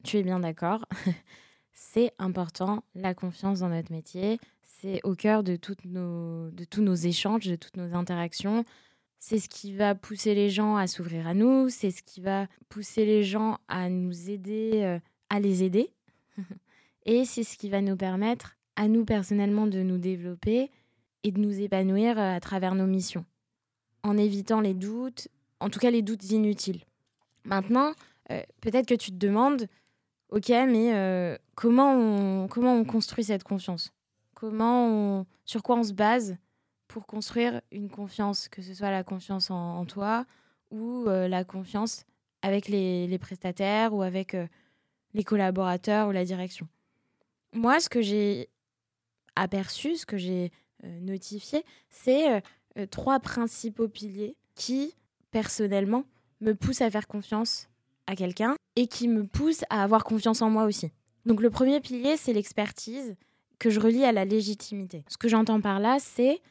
tu 0.03 0.17
es 0.17 0.23
bien 0.23 0.39
d'accord. 0.39 0.85
c'est 1.73 2.11
important, 2.17 2.83
la 2.95 3.13
confiance 3.13 3.59
dans 3.59 3.69
notre 3.69 3.91
métier. 3.91 4.39
C'est 4.63 5.01
au 5.03 5.15
cœur 5.15 5.43
de, 5.43 5.55
toutes 5.55 5.85
nos, 5.85 6.49
de 6.51 6.63
tous 6.63 6.81
nos 6.81 6.95
échanges, 6.95 7.45
de 7.45 7.55
toutes 7.55 7.77
nos 7.77 7.93
interactions. 7.93 8.65
C'est 9.19 9.39
ce 9.39 9.49
qui 9.49 9.73
va 9.73 9.95
pousser 9.95 10.35
les 10.35 10.49
gens 10.49 10.75
à 10.75 10.87
s'ouvrir 10.87 11.27
à 11.27 11.33
nous. 11.33 11.69
C'est 11.69 11.91
ce 11.91 12.03
qui 12.03 12.21
va 12.21 12.47
pousser 12.69 13.05
les 13.05 13.23
gens 13.23 13.59
à 13.67 13.89
nous 13.89 14.29
aider, 14.29 14.81
euh, 14.83 14.99
à 15.29 15.39
les 15.39 15.63
aider. 15.63 15.91
Et 17.05 17.25
c'est 17.25 17.43
ce 17.43 17.57
qui 17.57 17.69
va 17.69 17.81
nous 17.81 17.95
permettre, 17.95 18.57
à 18.75 18.87
nous 18.87 19.05
personnellement, 19.05 19.67
de 19.67 19.81
nous 19.81 19.97
développer 19.97 20.71
et 21.23 21.31
de 21.31 21.39
nous 21.39 21.59
épanouir 21.59 22.17
euh, 22.17 22.35
à 22.35 22.39
travers 22.39 22.75
nos 22.75 22.87
missions 22.87 23.25
en 24.03 24.17
évitant 24.17 24.61
les 24.61 24.75
doutes, 24.75 25.27
en 25.59 25.69
tout 25.69 25.79
cas 25.79 25.89
les 25.89 26.03
doutes 26.03 26.29
inutiles. 26.29 26.81
Maintenant, 27.43 27.93
euh, 28.31 28.41
peut-être 28.61 28.87
que 28.87 28.93
tu 28.93 29.11
te 29.11 29.17
demandes 29.17 29.67
Ok, 30.29 30.49
mais 30.49 31.39
comment, 31.53 31.93
on, 31.93 32.47
comment 32.47 32.73
on 32.73 32.83
construit 32.83 33.23
cette 33.23 33.43
confiance? 33.43 33.93
Comment 34.33 34.87
on, 34.87 35.25
Sur 35.45 35.61
quoi 35.61 35.77
on 35.77 35.83
se 35.83 35.93
base 35.93 36.35
pour 36.87 37.05
construire 37.05 37.61
une 37.71 37.89
confiance, 37.89 38.49
que 38.49 38.63
ce 38.63 38.73
soit 38.73 38.89
la 38.89 39.03
confiance 39.03 39.51
en, 39.51 39.85
toi 39.85 40.25
ou 40.71 41.05
la 41.05 41.43
confiance 41.43 42.05
avec 42.41 42.67
les, 42.67 43.05
les, 43.07 43.19
prestataires 43.19 43.93
ou 43.93 44.01
avec 44.01 44.35
les 45.15 45.23
collaborateurs 45.23 46.09
ou 46.09 46.11
la 46.11 46.25
direction. 46.25 46.67
Moi, 47.53 47.79
ce 47.79 47.89
que 47.89 48.01
j'ai 48.01 48.49
aperçu, 49.35 49.95
ce 49.95 50.05
que 50.05 50.17
j'ai 50.17 50.51
notifié, 50.83 51.63
c'est 51.89 52.43
trois 52.91 53.19
principaux 53.19 53.87
piliers 53.87 54.35
qui, 54.53 54.93
personnellement, 55.31 56.03
me 56.41 56.53
poussent 56.53 56.81
à 56.81 56.91
faire 56.91 57.07
confiance 57.07 57.69
à 58.07 58.15
quelqu'un 58.15 58.55
et 58.75 58.87
qui 58.87 59.07
me 59.07 59.25
poussent 59.25 59.63
à 59.69 59.83
avoir 59.83 60.03
confiance 60.03 60.41
en 60.41 60.49
moi 60.49 60.65
aussi. 60.65 60.91
Donc 61.25 61.41
le 61.41 61.49
premier 61.49 61.79
pilier, 61.79 62.17
c'est 62.17 62.33
l'expertise 62.33 63.15
que 63.57 63.69
je 63.69 63.79
relie 63.79 64.03
à 64.03 64.11
la 64.11 64.25
légitimité. 64.25 65.05
Ce 65.07 65.17
que 65.17 65.29
j'entends 65.29 65.61
par 65.61 65.79
là, 65.79 65.97
c'est 65.99 66.41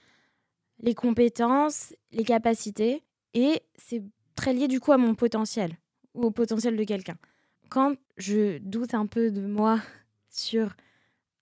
les 0.81 0.95
compétences, 0.95 1.95
les 2.13 2.25
capacités, 2.25 3.03
et 3.35 3.63
c'est 3.77 4.03
très 4.35 4.55
lié 4.55 4.69
du 4.69 4.81
coup 4.81 4.93
à 4.93 4.97
mon 4.97 5.15
potentiel 5.15 5.77
ou 6.15 6.25
au 6.25 6.31
potentiel 6.31 6.77
de 6.77 6.85
quelqu'un. 6.85 7.17
Quand 7.69 7.95
je 8.17 8.59
doute 8.59 8.95
un 8.95 9.07
peu 9.07 9.31
de 9.31 9.41
moi 9.41 9.81
sur 10.29 10.75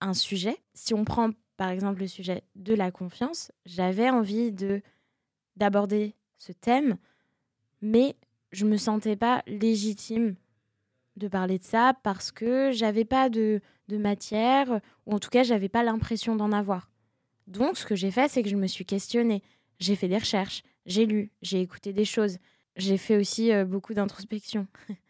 un 0.01 0.15
sujet, 0.15 0.59
si 0.75 0.95
on 0.95 1.05
prend 1.05 1.31
par 1.57 1.71
exemple 1.71 2.01
le 2.01 2.09
sujet 2.09 2.43
de 2.57 2.75
la 2.75 2.91
confiance, 2.91 3.53
j'avais 3.67 4.11
envie 4.11 4.53
de 4.53 4.83
d'aborder 5.57 6.15
ce 6.39 6.51
thème, 6.51 6.97
mais 7.83 8.17
je 8.53 8.65
me 8.65 8.77
sentais 8.77 9.17
pas 9.17 9.43
légitime 9.47 10.35
de 11.17 11.29
parler 11.29 11.59
de 11.59 11.65
ça 11.65 11.95
parce 12.03 12.33
que 12.33 12.71
j'avais 12.73 13.05
pas 13.05 13.29
de, 13.29 13.61
de, 13.89 13.99
matière, 13.99 14.81
ou 15.07 15.15
en 15.15 15.19
tout 15.19 15.29
cas, 15.29 15.43
j'avais 15.43 15.69
pas 15.69 15.83
l'impression 15.83 16.37
d'en 16.37 16.53
avoir. 16.53 16.91
Donc, 17.47 17.77
ce 17.77 17.85
que 17.85 17.95
j'ai 17.95 18.11
fait, 18.11 18.29
c'est 18.29 18.43
que 18.43 18.49
je 18.49 18.57
me 18.57 18.67
suis 18.67 18.87
questionnée. 18.87 19.43
J'ai 19.79 19.95
fait 19.95 20.09
des 20.09 20.19
recherches, 20.19 20.63
j'ai 20.87 21.07
lu, 21.07 21.31
j'ai 21.43 21.61
écouté 21.61 21.93
des 21.93 22.05
choses. 22.05 22.39
J'ai 22.77 22.97
fait 22.97 23.17
aussi 23.17 23.53
euh, 23.53 23.65
beaucoup 23.65 23.95
d'introspection. 23.95 24.67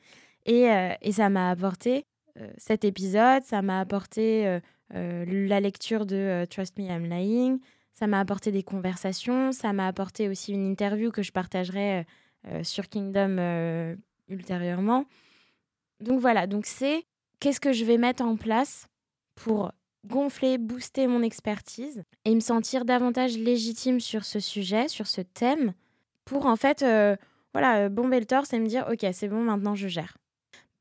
et, 0.47 0.71
euh, 0.71 0.95
et, 1.01 1.13
ça 1.13 1.29
m'a 1.29 1.51
apporté 1.51 2.05
euh, 2.39 2.51
cet 2.57 2.85
épisode, 2.85 3.43
ça 3.45 3.63
m'a 3.63 3.81
apporté 3.81 4.61
la 4.95 5.61
lecture 5.61 6.05
de 6.05 6.47
Trust 6.51 6.79
Me, 6.79 6.85
I'm 6.85 7.09
Lying, 7.09 7.61
ça 7.95 8.07
m'a 8.07 8.21
apporté 8.21 8.53
des 8.53 8.63
conversations, 8.63 9.53
ça 9.53 9.73
m'a 9.73 9.87
apporté 9.87 10.29
aussi 10.29 10.53
une 10.53 10.71
interview 10.71 11.11
que 11.11 11.23
je 11.23 11.33
partagerai 11.33 12.07
sur 12.63 12.89
Kingdom 12.89 13.97
ultérieurement. 14.29 15.07
Donc 16.01 16.21
voilà, 16.21 16.47
donc 16.47 16.67
c'est 16.67 17.05
qu'est-ce 17.41 17.61
que 17.61 17.73
je 17.73 17.87
vais 17.87 17.97
mettre 17.97 18.23
en 18.23 18.37
place 18.37 18.87
pour 19.35 19.73
gonfler, 20.07 20.59
booster 20.59 21.07
mon 21.07 21.23
expertise 21.23 22.03
et 22.25 22.35
me 22.35 22.41
sentir 22.41 22.85
davantage 22.85 23.39
légitime 23.39 24.01
sur 24.01 24.25
ce 24.25 24.41
sujet, 24.41 24.89
sur 24.89 25.07
ce 25.07 25.21
thème, 25.21 25.75
pour 26.25 26.47
en 26.47 26.57
fait, 26.57 26.83
euh, 26.83 27.17
voilà, 27.53 27.85
euh, 27.85 27.89
bomber 27.89 28.21
le 28.21 28.27
torse 28.27 28.53
et 28.53 28.59
me 28.59 28.67
dire, 28.67 28.87
ok, 28.91 29.07
c'est 29.13 29.29
bon, 29.29 29.43
maintenant 29.43 29.75
je 29.75 29.89
gère. 29.89 30.17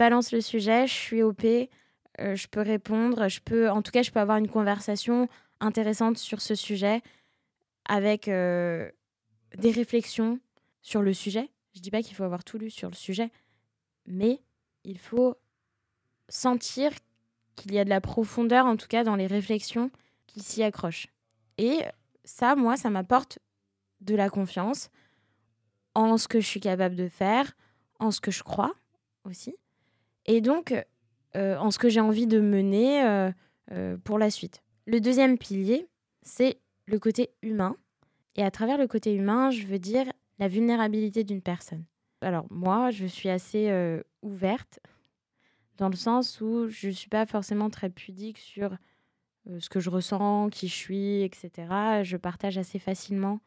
Balance 0.01 0.31
le 0.31 0.41
sujet, 0.41 0.88
je 0.88 0.93
suis 0.93 1.22
OP, 1.22 1.46
euh, 1.46 2.36
je 2.36 2.48
peux 2.48 2.62
répondre, 2.62 3.27
je 3.27 3.39
peux, 3.39 3.70
en 3.70 3.84
tout 3.84 3.91
cas, 3.91 4.01
je 4.01 4.10
peux 4.10 4.20
avoir 4.20 4.39
une 4.39 4.48
conversation 4.48 5.29
intéressante 5.60 6.17
sur 6.17 6.41
ce 6.41 6.55
sujet 6.55 7.03
avec 7.86 8.25
des 8.25 8.91
réflexions 9.72 10.39
sur 10.81 11.03
le 11.03 11.13
sujet. 11.13 11.51
Je 11.75 11.81
dis 11.81 11.91
pas 11.91 12.01
qu'il 12.01 12.15
faut 12.15 12.24
avoir 12.24 12.43
tout 12.43 12.58
lu 12.58 12.72
sur 12.72 12.89
le 12.89 12.96
sujet, 12.96 13.29
mais 14.08 14.41
il 14.86 14.98
faut 14.98 15.36
sentir 16.29 16.91
qu'il 17.55 17.72
y 17.72 17.77
a 17.77 17.86
de 17.86 17.89
la 17.91 18.01
profondeur, 18.01 18.65
en 18.65 18.77
tout 18.77 18.88
cas 18.88 19.03
dans 19.03 19.15
les 19.15 19.27
réflexions 19.27 19.91
qui 20.25 20.39
s'y 20.39 20.63
accrochent. 20.63 21.10
Et 21.60 21.81
ça, 22.24 22.55
moi, 22.55 22.75
ça 22.75 22.89
m'apporte 22.89 23.38
de 24.00 24.15
la 24.15 24.31
confiance 24.31 24.89
en 25.93 26.17
ce 26.17 26.27
que 26.27 26.39
je 26.39 26.48
suis 26.48 26.60
capable 26.60 26.96
de 26.96 27.08
faire, 27.08 27.51
en 28.00 28.10
ce 28.10 28.20
que 28.20 28.31
je 28.31 28.41
crois 28.41 28.74
aussi, 29.25 29.55
et 30.25 30.42
donc 30.42 30.74
euh, 31.36 31.56
en 31.58 31.72
ce 31.72 31.80
que 31.80 31.88
j'ai 31.88 32.01
envie 32.01 32.28
de 32.28 32.42
mener 32.42 33.04
euh, 33.04 33.32
euh, 33.72 33.98
pour 34.04 34.20
la 34.20 34.30
suite. 34.30 34.62
Le 34.86 35.00
deuxième 35.00 35.38
pilier, 35.38 35.88
c'est 36.24 36.60
le 36.88 37.00
côté 37.00 37.30
humain. 37.42 37.78
Et 38.36 38.44
à 38.44 38.51
travers 38.51 38.78
le 38.78 38.88
côté 38.88 39.13
humain, 39.13 39.50
je 39.50 39.66
veux 39.66 39.80
dire 39.80 40.06
la 40.40 40.50
vulnérabilité 40.50 41.24
d'une 41.24 41.42
personne. 41.42 41.86
Alors 42.22 42.46
moi, 42.50 42.92
je 42.92 43.06
suis 43.06 43.30
assez 43.30 43.72
ouverte 44.22 44.80
dans 45.78 45.90
le 45.90 45.96
sens 45.96 46.40
où 46.42 46.68
je 46.70 46.88
ne 46.88 46.92
suis 46.92 47.10
pas 47.10 47.25
forcément 47.25 47.70
très 47.70 47.90
pudique 47.90 48.38
sur 48.38 48.75
ce 49.60 49.70
que 49.70 49.80
je 49.80 49.90
ressens, 49.90 50.50
qui 50.50 50.68
je 50.68 50.75
suis, 50.75 51.24
etc. 51.24 51.51
Je 52.04 52.18
partage 52.18 52.58
assez 52.58 52.80
facilement 52.80 53.40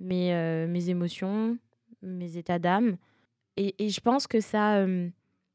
mes, 0.00 0.88
émotions, 0.88 1.58
mes 2.02 2.36
états 2.36 2.58
d'âme. 2.58 2.96
Et, 3.56 3.88
je 3.88 4.00
pense 4.00 4.26
que 4.26 4.40
ça, 4.40 4.84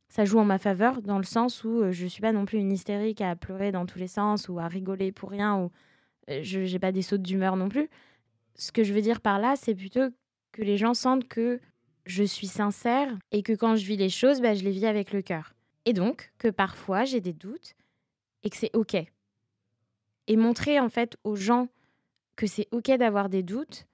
ça 0.09 0.25
joue 0.25 0.39
en 0.39 0.45
ma 0.45 0.57
faveur 0.57 1.01
dans 1.01 1.17
le 1.17 1.23
sens 1.23 1.63
où 1.63 1.91
je 1.91 2.03
ne 2.03 2.09
suis 2.09 2.21
pas 2.21 2.31
non 2.31 2.45
plus 2.45 2.57
une 2.57 2.71
hystérique 2.71 3.21
à 3.21 3.35
pleurer 3.35 3.71
dans 3.71 3.85
tous 3.85 3.99
les 3.99 4.07
sens 4.07 4.49
ou 4.49 4.59
à 4.59 4.67
rigoler 4.67 5.11
pour 5.11 5.29
rien 5.29 5.57
ou 5.57 5.71
je 6.27 6.59
n'ai 6.59 6.79
pas 6.79 6.91
des 6.91 7.01
sautes 7.01 7.21
d'humeur 7.21 7.55
non 7.55 7.69
plus. 7.69 7.89
Ce 8.55 8.71
que 8.71 8.83
je 8.83 8.93
veux 8.93 9.01
dire 9.01 9.21
par 9.21 9.39
là, 9.39 9.55
c'est 9.55 9.75
plutôt 9.75 10.09
que 10.51 10.61
les 10.61 10.77
gens 10.77 10.93
sentent 10.93 11.27
que 11.27 11.59
je 12.05 12.23
suis 12.23 12.47
sincère 12.47 13.15
et 13.31 13.43
que 13.43 13.53
quand 13.53 13.75
je 13.75 13.85
vis 13.85 13.97
les 13.97 14.09
choses, 14.09 14.41
bah, 14.41 14.55
je 14.55 14.63
les 14.63 14.71
vis 14.71 14.85
avec 14.85 15.13
le 15.13 15.21
cœur. 15.21 15.53
Et 15.85 15.93
donc 15.93 16.31
que 16.37 16.47
parfois 16.47 17.05
j'ai 17.05 17.21
des 17.21 17.33
doutes 17.33 17.75
et 18.43 18.49
que 18.49 18.57
c'est 18.57 18.75
OK. 18.75 18.95
Et 20.27 20.37
montrer 20.37 20.79
en 20.79 20.89
fait 20.89 21.17
aux 21.23 21.35
gens 21.35 21.67
que 22.35 22.47
c'est 22.47 22.67
OK 22.71 22.89
d'avoir 22.97 23.29
des 23.29 23.43
doutes, 23.43 23.85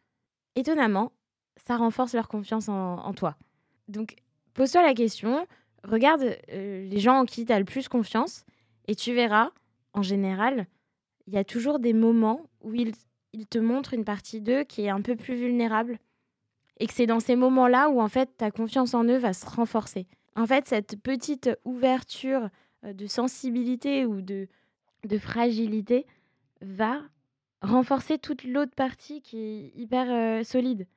étonnamment, 0.55 1.12
ça 1.57 1.77
renforce 1.77 2.13
leur 2.13 2.27
confiance 2.27 2.69
en, 2.69 3.13
toi. 3.13 3.38
Donc 3.88 4.15
pose-toi 4.53 4.81
la 4.84 4.93
question, 4.93 5.48
regarde 5.88 6.38
euh, 6.51 6.88
les 6.88 7.00
gens 7.00 7.20
en 7.20 7.25
qui 7.25 7.46
tu 7.46 7.54
as 7.54 7.60
le 7.60 7.65
plus 7.65 7.88
confiance 7.88 8.46
et 8.88 8.96
tu 8.96 9.13
verras, 9.13 9.51
en 9.94 10.01
général, 10.01 10.68
il 11.27 11.34
y 11.34 11.38
a 11.38 11.44
toujours 11.44 11.80
des 11.80 11.94
moments 11.94 12.42
où 12.62 12.74
ils, 12.74 12.94
te 13.50 13.58
montrent 13.58 13.94
une 13.94 14.06
partie 14.06 14.42
d'eux 14.42 14.63
qui 14.63 14.84
est 14.84 14.89
un 14.89 15.01
peu 15.01 15.15
plus 15.15 15.36
vulnérable 15.36 16.00
et 16.80 16.88
que 16.88 16.94
c'est 16.94 17.06
dans 17.06 17.20
ces 17.20 17.36
moments-là 17.36 17.89
où 17.89 18.00
en 18.00 18.08
fait 18.08 18.38
ta 18.38 18.50
confiance 18.50 18.94
en 18.94 19.04
eux 19.06 19.18
va 19.18 19.34
se 19.34 19.46
renforcer. 19.46 20.08
En 20.36 20.46
fait, 20.46 20.68
cette 20.68 21.01
petite 21.01 21.50
ouverture 21.65 22.50
euh, 22.86 22.94
de 22.94 23.08
sensibilité 23.08 24.06
ou 24.06 24.22
de, 24.22 24.48
fragilité 25.20 26.06
va 26.62 27.01
renforcer 27.62 28.18
toute 28.18 28.44
l'autre 28.44 28.74
partie 28.75 29.22
qui 29.22 29.38
est 29.38 29.72
hyper 29.75 30.08
euh, 30.10 30.44
solide. 30.44 30.88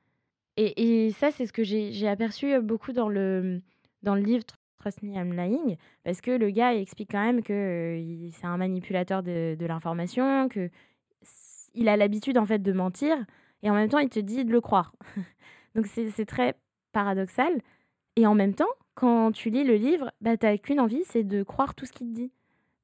Et, 0.57 1.11
ça, 1.11 1.31
c'est 1.31 1.45
ce 1.45 1.53
que 1.53 1.63
j'ai 1.63 2.07
aperçu 2.07 2.59
beaucoup 2.59 2.91
dans 2.91 3.07
le 3.07 3.61
livre 4.03 4.43
Trust 4.79 5.03
Me, 5.03 5.13
I'm 5.13 5.33
Lying, 5.33 5.75
parce 6.03 6.21
que 6.21 6.31
le 6.31 6.49
gars 6.49 6.73
explique 6.73 7.11
quand 7.11 7.23
même 7.23 7.43
que 7.43 7.53
euh, 7.53 8.29
c'est 8.31 8.45
un 8.45 8.57
manipulateur 8.57 9.21
de, 9.21 9.57
l'information, 9.59 10.47
que 10.47 10.69
il 11.75 11.87
a 11.87 11.97
l'habitude 11.97 12.37
en 12.37 12.45
fait 12.45 12.59
de 12.59 12.71
mentir, 12.71 13.17
et 13.61 13.69
en 13.69 13.73
même 13.73 13.89
temps, 13.89 13.99
il 13.99 14.09
te 14.09 14.19
dit 14.19 14.45
de 14.45 14.51
le 14.51 14.61
croire. 14.61 14.95
Donc 15.75 15.85
c'est 15.87 16.25
très 16.25 16.55
paradoxal. 16.91 17.61
Et 18.15 18.25
en 18.25 18.35
même 18.35 18.55
temps, 18.55 18.69
quand 18.95 19.31
tu 19.31 19.49
lis 19.49 19.63
le 19.63 19.75
livre, 19.75 20.11
bah, 20.21 20.37
tu 20.37 20.45
n'as 20.45 20.57
qu'une 20.57 20.79
envie, 20.79 21.03
c'est 21.05 21.23
de 21.23 21.43
croire 21.43 21.75
tout 21.75 21.85
ce 21.85 21.91
qu'il 21.91 22.07
te 22.07 22.15
dit. 22.15 22.31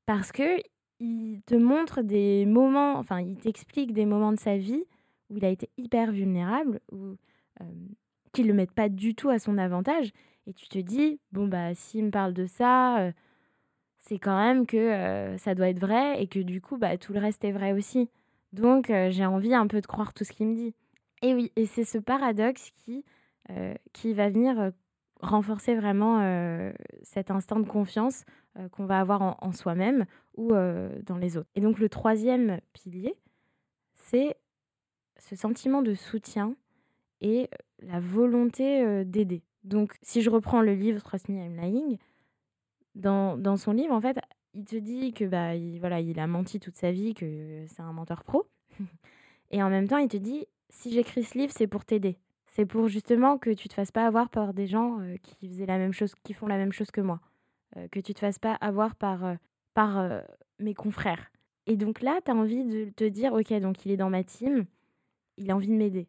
Parce 0.05 0.31
que 0.31 0.59
il 0.99 1.41
te 1.45 1.55
montre 1.55 2.01
des 2.01 2.45
moments, 2.45 2.97
enfin, 2.97 3.19
il 3.19 3.37
t'explique 3.37 3.93
des 3.93 4.05
moments 4.05 4.31
de 4.31 4.39
sa 4.39 4.57
vie 4.57 4.83
où 5.29 5.37
il 5.37 5.45
a 5.45 5.49
été 5.49 5.69
hyper 5.77 6.11
vulnérable, 6.11 6.79
ou 6.91 7.15
euh, 7.61 7.65
qui 8.31 8.43
ne 8.43 8.47
le 8.47 8.53
mettent 8.53 8.71
pas 8.71 8.89
du 8.89 9.15
tout 9.15 9.29
à 9.29 9.39
son 9.39 9.57
avantage. 9.57 10.11
Et 10.47 10.53
tu 10.53 10.67
te 10.67 10.77
dis, 10.77 11.19
bon, 11.31 11.47
bah, 11.47 11.73
s'il 11.75 12.05
me 12.05 12.11
parle 12.11 12.33
de 12.33 12.45
ça, 12.45 12.99
euh, 12.99 13.11
c'est 13.99 14.19
quand 14.19 14.37
même 14.37 14.65
que 14.67 14.77
euh, 14.77 15.37
ça 15.37 15.55
doit 15.55 15.69
être 15.69 15.79
vrai 15.79 16.21
et 16.21 16.27
que 16.27 16.39
du 16.39 16.61
coup, 16.61 16.77
bah, 16.77 16.97
tout 16.97 17.13
le 17.13 17.19
reste 17.19 17.43
est 17.43 17.51
vrai 17.51 17.73
aussi. 17.73 18.09
Donc, 18.53 18.87
j'ai 18.87 19.25
envie 19.25 19.53
un 19.53 19.67
peu 19.67 19.81
de 19.81 19.85
croire 19.85 20.13
tout 20.13 20.23
ce 20.23 20.31
qu'il 20.31 20.47
me 20.47 20.55
dit. 20.55 20.73
Et 21.21 21.33
oui, 21.33 21.51
et 21.57 21.65
c'est 21.65 21.83
ce 21.83 21.97
paradoxe 21.97 22.71
qui, 22.71 23.03
va 24.13 24.29
venir 24.29 24.71
renforcer 25.21 25.75
vraiment 25.75 26.21
euh, 26.21 26.71
cet 27.03 27.31
instant 27.31 27.59
de 27.59 27.67
confiance 27.67 28.23
euh, 28.57 28.69
qu'on 28.69 28.85
va 28.85 28.99
avoir 28.99 29.43
en, 29.43 29.51
soi-même 29.51 30.05
ou 30.35 30.53
euh, 30.53 30.89
dans 31.03 31.17
les 31.17 31.37
autres. 31.37 31.49
Et 31.55 31.61
donc 31.61 31.79
le 31.79 31.89
troisième 31.89 32.59
pilier, 32.73 33.15
c'est 33.93 34.35
ce 35.17 35.35
sentiment 35.35 35.81
de 35.81 35.93
soutien 35.93 36.55
et 37.21 37.49
la 37.79 37.99
volonté 37.99 39.05
d'aider. 39.05 39.41
Donc 39.65 39.95
si 40.01 40.21
je 40.21 40.29
reprends 40.29 40.61
le 40.61 40.73
livre 40.73 41.01
Trust 41.01 41.27
Me 41.27 41.43
I'm 41.43 41.57
Lying, 41.57 41.97
dans, 42.93 43.35
dans, 43.37 43.57
son 43.57 43.73
livre, 43.73 43.93
en 43.93 43.99
fait, 43.99 44.17
il 44.53 44.63
te 44.63 44.75
dit 44.75 45.11
que 45.11 45.25
bah, 45.25 45.55
il, 45.55 45.79
voilà, 45.79 45.99
il 45.99 46.19
a 46.19 46.27
menti 46.27 46.59
toute 46.59 46.77
sa 46.77 46.91
vie, 46.91 47.13
que 47.13 47.65
c'est 47.67 47.81
un 47.81 47.91
menteur 47.91 48.23
pro. 48.23 48.47
et 49.51 49.61
en 49.61 49.69
même 49.69 49.87
temps, 49.87 49.97
il 49.97 50.07
te 50.07 50.17
dit, 50.17 50.45
si 50.69 50.91
j'écris 50.93 51.23
ce 51.23 51.37
livre, 51.37 51.51
c'est 51.53 51.67
pour 51.67 51.83
t'aider. 51.83 52.17
C'est 52.45 52.65
pour 52.65 52.87
justement 52.87 53.37
que 53.37 53.49
tu 53.49 53.67
te 53.67 53.73
fasses 53.73 53.91
pas 53.91 54.05
avoir 54.05 54.29
par 54.29 54.53
des 54.53 54.67
gens 54.67 55.01
euh, 55.01 55.17
qui 55.17 55.49
faisaient 55.49 55.65
la 55.65 55.77
même 55.77 55.91
chose, 55.91 56.13
qui 56.23 56.33
font 56.33 56.47
la 56.47 56.57
même 56.57 56.71
chose 56.71 56.91
que 56.91 57.01
moi. 57.01 57.19
que 57.91 57.99
tu 57.99 58.13
te 58.13 58.19
fasses 58.19 58.39
pas 58.39 58.53
avoir 58.53 58.95
par, 58.95 59.35
par 59.73 60.21
mes 60.59 60.73
confrères. 60.73 61.31
Et 61.67 61.75
donc 61.75 62.01
là, 62.01 62.19
tu 62.23 62.31
as 62.31 62.35
envie 62.35 62.63
de 62.63 62.89
te 62.91 63.03
dire, 63.03 63.33
ok, 63.33 63.51
donc 63.59 63.85
il 63.85 63.91
est 63.91 63.97
dans 63.97 64.09
ma 64.09 64.23
team, 64.23 64.65
il 65.37 65.51
a 65.51 65.55
envie 65.55 65.67
de 65.67 65.73
m'aider. 65.73 66.07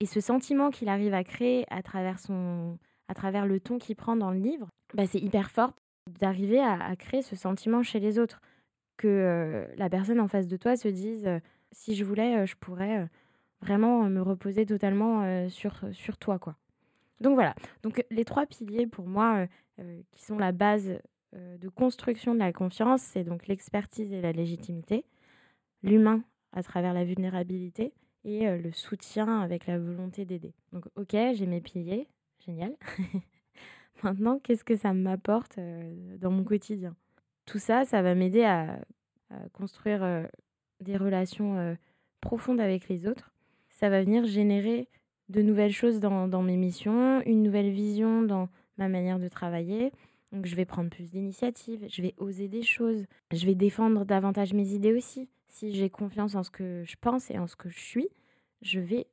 Et 0.00 0.06
ce 0.06 0.20
sentiment 0.20 0.70
qu'il 0.70 0.88
arrive 0.88 1.14
à 1.14 1.24
créer 1.24 1.64
à 1.70 1.82
travers, 1.82 2.20
son, 2.20 2.78
à 3.08 3.14
travers 3.14 3.46
le 3.46 3.58
ton 3.58 3.78
qu'il 3.78 3.96
prend 3.96 4.16
dans 4.16 4.30
le 4.30 4.38
livre, 4.38 4.68
bah, 4.94 5.06
c'est 5.06 5.18
hyper 5.18 5.50
fort 5.50 5.72
d'arriver 6.20 6.60
à, 6.60 6.94
créer 6.96 7.22
ce 7.22 7.36
sentiment 7.36 7.82
chez 7.82 8.00
les 8.00 8.18
autres. 8.18 8.40
Que 8.96 9.68
la 9.76 9.88
personne 9.88 10.18
en 10.18 10.26
face 10.26 10.48
de 10.48 10.56
toi 10.56 10.76
se 10.76 10.88
dise, 10.88 11.28
si 11.70 11.94
je 11.94 12.04
voulais, 12.04 12.46
je 12.46 12.56
pourrais 12.56 13.08
vraiment 13.60 14.04
me 14.04 14.20
reposer 14.20 14.66
totalement 14.66 15.48
sur, 15.50 15.84
sur 15.92 16.16
toi. 16.16 16.38
quoi. 16.38 16.56
Donc 17.20 17.34
voilà, 17.34 17.54
donc 17.82 18.04
les 18.10 18.24
trois 18.24 18.46
piliers 18.46 18.86
pour 18.88 19.06
moi 19.06 19.46
qui 20.10 20.24
sont 20.24 20.38
la 20.38 20.50
base 20.50 20.98
de 21.32 21.68
construction 21.68 22.34
de 22.34 22.40
la 22.40 22.52
confiance, 22.52 23.02
c'est 23.02 23.22
donc 23.22 23.46
l'expertise 23.46 24.12
et 24.12 24.20
la 24.20 24.32
légitimité, 24.32 25.04
l'humain 25.82 26.22
à 26.52 26.62
travers 26.62 26.94
la 26.94 27.04
vulnérabilité 27.04 27.92
et 28.36 28.58
le 28.58 28.72
soutien 28.72 29.40
avec 29.40 29.66
la 29.66 29.78
volonté 29.78 30.24
d'aider. 30.24 30.54
Donc 30.72 30.86
ok, 30.96 31.12
j'ai 31.12 31.46
mes 31.46 31.60
piliers, 31.60 32.08
génial. 32.44 32.74
Maintenant, 34.02 34.38
qu'est-ce 34.38 34.64
que 34.64 34.76
ça 34.76 34.92
m'apporte 34.92 35.58
dans 35.58 36.30
mon 36.30 36.44
quotidien? 36.44 36.94
Tout 37.46 37.58
ça, 37.58 37.84
ça 37.84 38.02
va 38.02 38.14
m'aider 38.14 38.44
à, 38.44 38.78
construire 39.52 40.28
des 40.80 40.96
relations 40.96 41.76
profondes 42.20 42.60
avec 42.60 42.88
les 42.88 43.06
autres. 43.06 43.32
Ça 43.70 43.90
va 43.90 44.02
venir 44.02 44.24
générer 44.24 44.88
de 45.28 45.42
nouvelles 45.42 45.72
choses 45.72 46.00
dans, 46.00 46.28
dans 46.28 46.42
mes 46.42 46.56
missions, 46.56 47.20
une 47.26 47.42
nouvelle 47.42 47.70
vision 47.70 48.22
dans 48.22 48.48
ma 48.78 48.88
manière 48.88 49.18
de 49.18 49.28
travailler. 49.28 49.92
Donc 50.32 50.46
je 50.46 50.54
vais 50.54 50.64
prendre 50.64 50.90
plus 50.90 51.10
d'initiatives, 51.10 51.86
je 51.90 52.02
vais 52.02 52.14
oser 52.18 52.48
des 52.48 52.62
choses, 52.62 53.06
je 53.32 53.46
vais 53.46 53.54
défendre 53.54 54.04
davantage 54.04 54.52
mes 54.52 54.74
idées 54.74 54.92
aussi. 54.92 55.28
Si 55.48 55.74
j'ai 55.74 55.90
confiance 55.90 56.34
en 56.34 56.42
ce 56.42 56.50
que 56.50 56.84
je 56.84 56.96
pense 57.00 57.30
et 57.30 57.38
en 57.38 57.46
ce 57.46 57.56
que 57.56 57.68
je 57.68 57.78
suis, 57.78 58.08
je 58.62 58.80
vais 58.80 59.06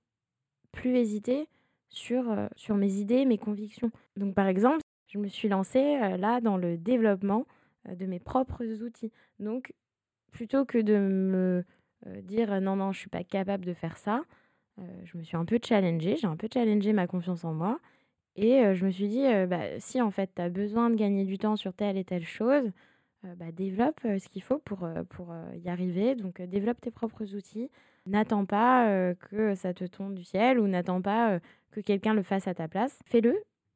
plus 0.71 0.95
hésiter 0.97 1.47
sur, 1.89 2.29
euh, 2.29 2.47
sur 2.55 2.75
mes 2.75 2.93
idées, 2.95 3.25
mes 3.25 3.37
convictions. 3.37 3.91
Donc 4.17 4.35
par 4.35 4.47
exemple, 4.47 4.81
je 5.07 5.17
me 5.17 5.27
suis 5.27 5.47
lancée 5.47 5.97
euh, 6.01 6.17
là 6.17 6.41
dans 6.41 6.57
le 6.57 6.77
développement 6.77 7.45
euh, 7.87 7.95
de 7.95 8.05
mes 8.05 8.19
propres 8.19 8.83
outils. 8.83 9.11
Donc 9.39 9.73
plutôt 10.31 10.65
que 10.65 10.77
de 10.77 10.97
me 10.97 11.63
dire 12.21 12.61
non, 12.61 12.75
non, 12.75 12.91
je 12.91 12.99
suis 12.99 13.09
pas 13.09 13.23
capable 13.23 13.65
de 13.65 13.73
faire 13.73 13.97
ça, 13.97 14.21
je 15.05 15.17
me 15.17 15.23
suis 15.23 15.37
un 15.37 15.45
peu 15.45 15.57
challengée, 15.63 16.17
j'ai 16.17 16.27
un 16.27 16.35
peu 16.35 16.49
challengé 16.53 16.91
ma 16.91 17.07
confiance 17.07 17.45
en 17.45 17.53
moi. 17.53 17.79
Et 18.35 18.75
je 18.75 18.85
me 18.85 18.91
suis 18.91 19.07
dit, 19.07 19.23
bah, 19.47 19.79
si 19.79 20.01
en 20.01 20.11
fait 20.11 20.29
tu 20.35 20.41
as 20.41 20.49
besoin 20.49 20.89
de 20.89 20.95
gagner 20.95 21.23
du 21.23 21.37
temps 21.37 21.55
sur 21.55 21.73
telle 21.73 21.97
et 21.97 22.03
telle 22.03 22.25
chose, 22.25 22.69
bah, 23.38 23.51
développe 23.51 24.00
ce 24.03 24.27
qu'il 24.29 24.41
faut 24.41 24.60
pour, 24.60 24.88
pour 25.10 25.34
y 25.55 25.70
arriver. 25.70 26.15
Donc 26.15 26.41
développe 26.41 26.79
tes 26.82 26.91
propres 26.91 27.36
outils. 27.36 27.70
N'attends 28.05 28.46
pas 28.46 29.13
que 29.15 29.55
ça 29.55 29.74
te 29.74 29.84
tombe 29.86 30.13
du 30.13 30.24
ciel 30.24 30.60
ou 30.60 30.67
n'attends 30.67 31.01
pas 31.01 31.39
que 31.72 31.79
quelqu'un 31.82 32.13
le 32.13 32.24
fasse 32.24 32.48
à 32.48 32.53
ta 32.53 32.67
place. 32.67 33.00
Fais-le 33.05 33.36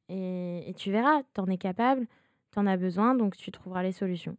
et, 0.09 0.73
tu 0.75 0.91
verras, 0.91 1.21
tu 1.33 1.41
en 1.41 1.47
es 1.47 1.57
capable, 1.57 2.07
tu 2.51 2.59
en 2.59 2.65
as 2.65 2.77
besoin, 2.77 3.15
donc 3.15 3.37
tu 3.37 3.51
trouveras 3.51 3.83
les 3.83 3.91
solutions. 3.91 4.37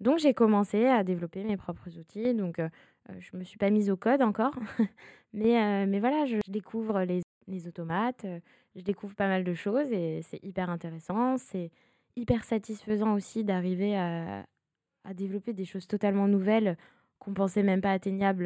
Donc 0.00 0.18
j'ai 0.18 0.34
commencé 0.34 0.86
à 0.86 1.04
développer 1.04 1.44
mes 1.44 1.56
propres 1.56 1.98
outils. 1.98 2.34
Donc 2.34 2.60
je 3.18 3.30
ne 3.32 3.38
me 3.38 3.44
suis 3.44 3.58
pas 3.58 3.70
mise 3.70 3.90
au 3.90 3.96
code 3.96 4.22
encore, 4.22 4.54
mais, 5.32 5.86
mais 5.86 6.00
voilà, 6.00 6.26
je, 6.26 6.36
découvre 6.48 7.02
les, 7.02 7.22
les 7.48 7.68
automates, 7.68 8.26
je 8.76 8.82
découvre 8.82 9.14
pas 9.14 9.28
mal 9.28 9.44
de 9.44 9.54
choses 9.54 9.90
et 9.92 10.22
c'est 10.22 10.42
hyper 10.42 10.70
intéressant. 10.70 11.36
C'est 11.38 11.70
hyper 12.16 12.44
satisfaisant 12.44 13.14
aussi 13.14 13.44
d'arriver 13.44 13.96
à, 13.96 14.44
développer 15.14 15.52
des 15.52 15.64
choses 15.64 15.88
totalement 15.88 16.28
nouvelles 16.28 16.76
qu'on 17.18 17.34
pensait 17.34 17.62
même 17.62 17.80
pas 17.80 17.92
atteignables 17.92 18.44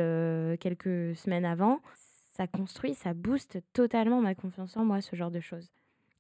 quelques 0.59 1.15
semaines 1.17 1.45
avant. 1.45 1.81
Ça 2.33 2.47
construit, 2.47 2.95
ça 2.95 3.13
booste 3.13 3.61
totalement 3.73 4.21
ma 4.21 4.35
confiance 4.35 4.77
en 4.77 4.85
moi, 4.85 5.01
ce 5.01 5.15
genre 5.15 5.31
de 5.31 5.41
choses. 5.41 5.71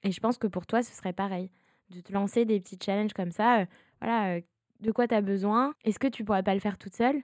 Et 0.02 0.12
je 0.12 0.20
pense 0.20 0.37
que 0.37 0.46
pour 0.46 0.66
toi, 0.66 0.83
ce 0.83 0.94
serait 0.94 1.12
pareil. 1.12 1.50
De 1.90 2.00
te 2.00 2.12
lancer 2.12 2.44
des 2.44 2.61
petits 2.61 2.78
challenges 2.83 3.14
comme 3.14 3.30
ça. 3.30 3.66
voilà, 4.00 4.40
de 4.80 4.92
quoi 4.92 5.09
tu 5.09 5.14
as 5.14 5.22
besoin 5.22 5.74
Est-ce 5.85 5.98
que 5.98 6.09
tu 6.09 6.24
pourrais 6.24 6.42
pas 6.42 6.54
le 6.54 6.61
faire 6.61 6.78
toute 6.78 6.94
seule? 6.94 7.22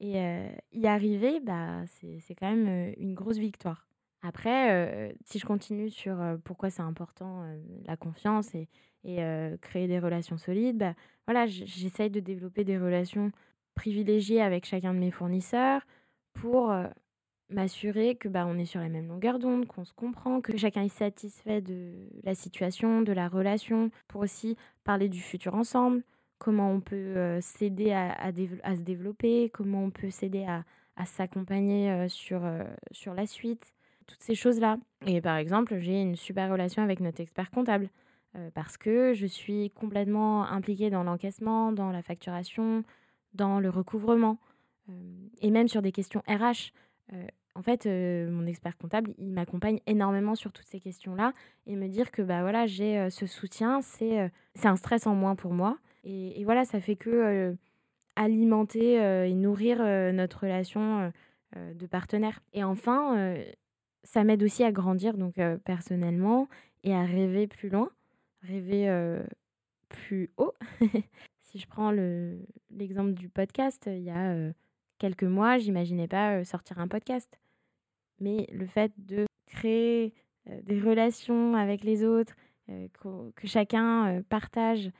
Et 0.00 0.18
y 0.72 0.86
arriver, 0.86 1.40
bah, 1.40 1.84
c'est 1.86 2.34
quand 2.34 2.48
même 2.48 2.94
une 2.96 3.14
grosse 3.14 3.38
victoire. 3.38 3.86
Après, 4.22 5.14
si 5.24 5.38
je 5.38 5.46
continue 5.46 5.90
sur 5.90 6.18
pourquoi 6.44 6.70
c'est 6.70 6.82
important 6.82 7.44
la 7.84 7.96
confiance 7.96 8.54
et, 8.54 8.68
et 9.04 9.20
créer 9.60 9.86
des 9.86 9.98
relations 9.98 10.38
solides, 10.38 10.78
bah, 10.78 10.94
voilà, 11.26 11.46
j'essaye 11.46 12.10
de 12.10 12.20
développer 12.20 12.64
des 12.64 12.78
relations 12.78 13.32
privilégiées 13.74 14.42
avec 14.42 14.66
chacun 14.66 14.92
de 14.92 14.98
mes 14.98 15.10
fournisseurs 15.10 15.82
pour 16.34 16.72
m'assurer 17.48 18.16
que 18.16 18.28
bah, 18.28 18.46
on 18.46 18.58
est 18.58 18.66
sur 18.66 18.80
la 18.80 18.88
même 18.88 19.08
longueur 19.08 19.38
d'onde, 19.38 19.66
qu'on 19.66 19.84
se 19.84 19.94
comprend, 19.94 20.40
que 20.40 20.56
chacun 20.56 20.82
est 20.82 20.88
satisfait 20.88 21.60
de 21.60 21.92
la 22.24 22.34
situation, 22.34 23.02
de 23.02 23.12
la 23.12 23.28
relation, 23.28 23.90
pour 24.08 24.20
aussi 24.20 24.56
parler 24.84 25.08
du 25.08 25.20
futur 25.20 25.54
ensemble, 25.54 26.02
comment 26.38 26.70
on 26.70 26.80
peut 26.80 27.38
s'aider 27.40 27.92
à, 27.92 28.32
se 28.32 28.82
développer, 28.82 29.50
comment 29.50 29.84
on 29.84 29.90
peut 29.90 30.10
s'aider 30.10 30.44
à, 30.44 30.64
à 30.96 31.06
s'accompagner 31.06 32.08
sur, 32.08 32.42
sur 32.92 33.14
la 33.14 33.26
suite 33.26 33.72
toutes 34.10 34.22
ces 34.22 34.34
choses-là. 34.34 34.78
Et 35.06 35.20
par 35.20 35.36
exemple, 35.36 35.78
j'ai 35.78 36.00
une 36.00 36.16
super 36.16 36.50
relation 36.50 36.82
avec 36.82 37.00
notre 37.00 37.20
expert 37.20 37.50
comptable 37.50 37.88
euh, 38.36 38.50
parce 38.54 38.76
que 38.76 39.12
je 39.12 39.26
suis 39.26 39.70
complètement 39.70 40.46
impliquée 40.46 40.88
dans 40.88 41.02
l'encaissement, 41.02 41.72
dans 41.72 41.90
la 41.90 42.00
facturation, 42.00 42.84
dans 43.34 43.58
le 43.58 43.68
recouvrement 43.70 44.38
euh, 44.88 44.92
et 45.40 45.50
même 45.50 45.66
sur 45.66 45.82
des 45.82 45.90
questions 45.90 46.22
RH. 46.28 46.72
Euh, 47.12 47.26
en 47.56 47.62
fait, 47.62 47.86
mon 47.86 48.46
expert 48.46 48.78
comptable, 48.78 49.12
il 49.18 49.32
m'accompagne 49.32 49.80
énormément 49.86 50.36
sur 50.36 50.52
toutes 50.52 50.68
ces 50.68 50.78
questions-là 50.78 51.32
et 51.66 51.74
me 51.74 51.88
dire 51.88 52.12
que 52.12 52.22
bah 52.22 52.42
voilà, 52.42 52.68
j'ai 52.68 53.10
ce 53.10 53.26
soutien, 53.26 53.82
c'est 53.82 54.30
c'est 54.54 54.68
un 54.68 54.76
stress 54.76 55.08
en 55.08 55.16
moins 55.16 55.34
pour 55.34 55.52
moi. 55.52 55.76
Et, 56.04 56.40
et 56.40 56.44
voilà, 56.44 56.64
ça 56.64 56.80
fait 56.80 56.94
que 56.94 57.56
alimenter 58.14 58.94
et 58.94 59.34
nourrir 59.34 59.82
notre 60.14 60.44
relation 60.44 61.12
de 61.56 61.86
partenaire. 61.86 62.38
Et 62.52 62.62
enfin, 62.62 63.34
ça 64.04 64.22
m'aide 64.22 64.44
aussi 64.44 64.62
à 64.62 64.70
grandir 64.70 65.18
donc 65.18 65.34
personnellement 65.64 66.48
et 66.84 66.94
à 66.94 67.02
rêver 67.02 67.48
plus 67.48 67.68
loin, 67.68 67.90
rêver 68.42 68.88
plus 69.88 70.30
haut. 70.36 70.54
si 71.42 71.58
je 71.58 71.66
prends 71.66 71.90
l'exemple 72.70 73.12
du 73.12 73.28
podcast, 73.28 73.84
il 73.86 74.02
y 74.02 74.10
a 74.10 74.52
quelques 74.98 75.24
mois, 75.24 75.58
j'imaginais 75.58 76.08
pas 76.08 76.44
sortir 76.44 76.78
un 76.78 76.88
podcast. 76.88 77.38
Mais 78.20 78.46
le 78.52 78.66
fait 78.66 78.92
de 78.98 79.26
créer 79.46 80.14
des 80.46 80.80
relations 80.80 81.54
avec 81.54 81.84
les 81.84 82.04
autres, 82.04 82.34
que, 82.68 83.46
chacun 83.46 84.22
partage 84.28 84.90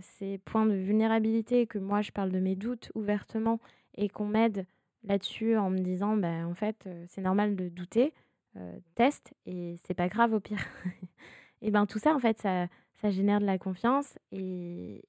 ses 0.00 0.38
points 0.38 0.66
de 0.66 0.74
vulnérabilité, 0.74 1.66
que 1.66 1.78
moi 1.78 2.02
je 2.02 2.12
parle 2.12 2.30
de 2.30 2.40
mes 2.40 2.56
doutes 2.56 2.90
ouvertement 2.94 3.60
et 3.94 4.08
qu'on 4.08 4.26
m'aide 4.26 4.66
là-dessus 5.04 5.56
en 5.56 5.70
me 5.70 5.78
disant 5.78 6.16
bah, 6.16 6.46
en 6.46 6.54
fait 6.54 6.88
c'est 7.08 7.22
normal 7.22 7.56
de 7.56 7.68
douter 7.68 8.12
euh, 8.58 8.78
test 8.94 9.34
et 9.44 9.76
c'est 9.84 9.94
pas 9.94 10.08
grave 10.08 10.32
au 10.32 10.40
pire. 10.40 10.64
et 11.62 11.70
ben 11.70 11.84
tout 11.84 11.98
ça, 11.98 12.14
en 12.14 12.18
fait, 12.18 12.38
ça, 12.38 12.68
ça 13.00 13.10
génère 13.10 13.40
de 13.40 13.46
la 13.46 13.58
confiance 13.58 14.18
et, 14.32 15.02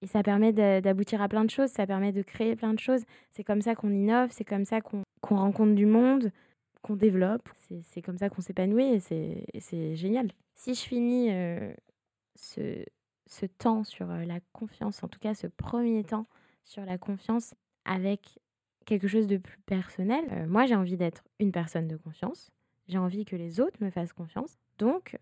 et 0.00 0.06
ça 0.06 0.22
permet 0.22 0.52
d'aboutir 0.52 1.22
à 1.22 1.28
plein 1.28 1.44
de 1.44 1.50
choses, 1.50 1.70
ça 1.70 1.86
permet 1.86 2.12
de 2.12 2.22
créer 2.22 2.56
plein 2.56 2.74
de 2.74 2.78
choses. 2.78 3.02
C'est 3.30 3.44
comme 3.44 3.62
ça 3.62 3.74
qu'on 3.74 3.92
innove, 3.92 4.30
c'est 4.32 4.44
comme 4.44 4.64
ça 4.64 4.80
qu'on 4.80 5.04
rencontre 5.22 5.74
du 5.74 5.86
monde, 5.86 6.32
qu'on 6.82 6.96
développe. 6.96 7.48
C'est 7.84 8.02
comme 8.02 8.18
ça 8.18 8.28
qu'on 8.28 8.42
s'épanouit 8.42 8.84
et 8.84 9.60
c'est 9.60 9.96
génial. 9.96 10.30
Si 10.54 10.74
je 10.74 10.82
finis 10.82 11.28
euh, 11.30 11.72
ce, 12.34 12.84
ce 13.26 13.46
temps 13.46 13.84
sur 13.84 14.10
euh, 14.10 14.24
la 14.24 14.40
confiance, 14.52 15.02
en 15.02 15.08
tout 15.08 15.18
cas 15.18 15.34
ce 15.34 15.46
premier 15.46 16.04
temps 16.04 16.26
sur 16.64 16.84
la 16.84 16.98
confiance 16.98 17.54
avec 17.84 18.38
quelque 18.84 19.08
chose 19.08 19.26
de 19.26 19.38
plus 19.38 19.58
personnel, 19.60 20.46
moi 20.48 20.66
j'ai 20.66 20.74
envie 20.74 20.96
d'être 20.96 21.24
une 21.38 21.52
personne 21.52 21.88
de 21.88 21.96
confiance. 21.96 22.50
J'ai 22.88 22.98
envie 22.98 23.24
que 23.24 23.36
les 23.36 23.60
autres 23.60 23.76
me 23.80 23.90
fassent 23.90 24.12
confiance. 24.12 24.58
Donc, 24.78 25.16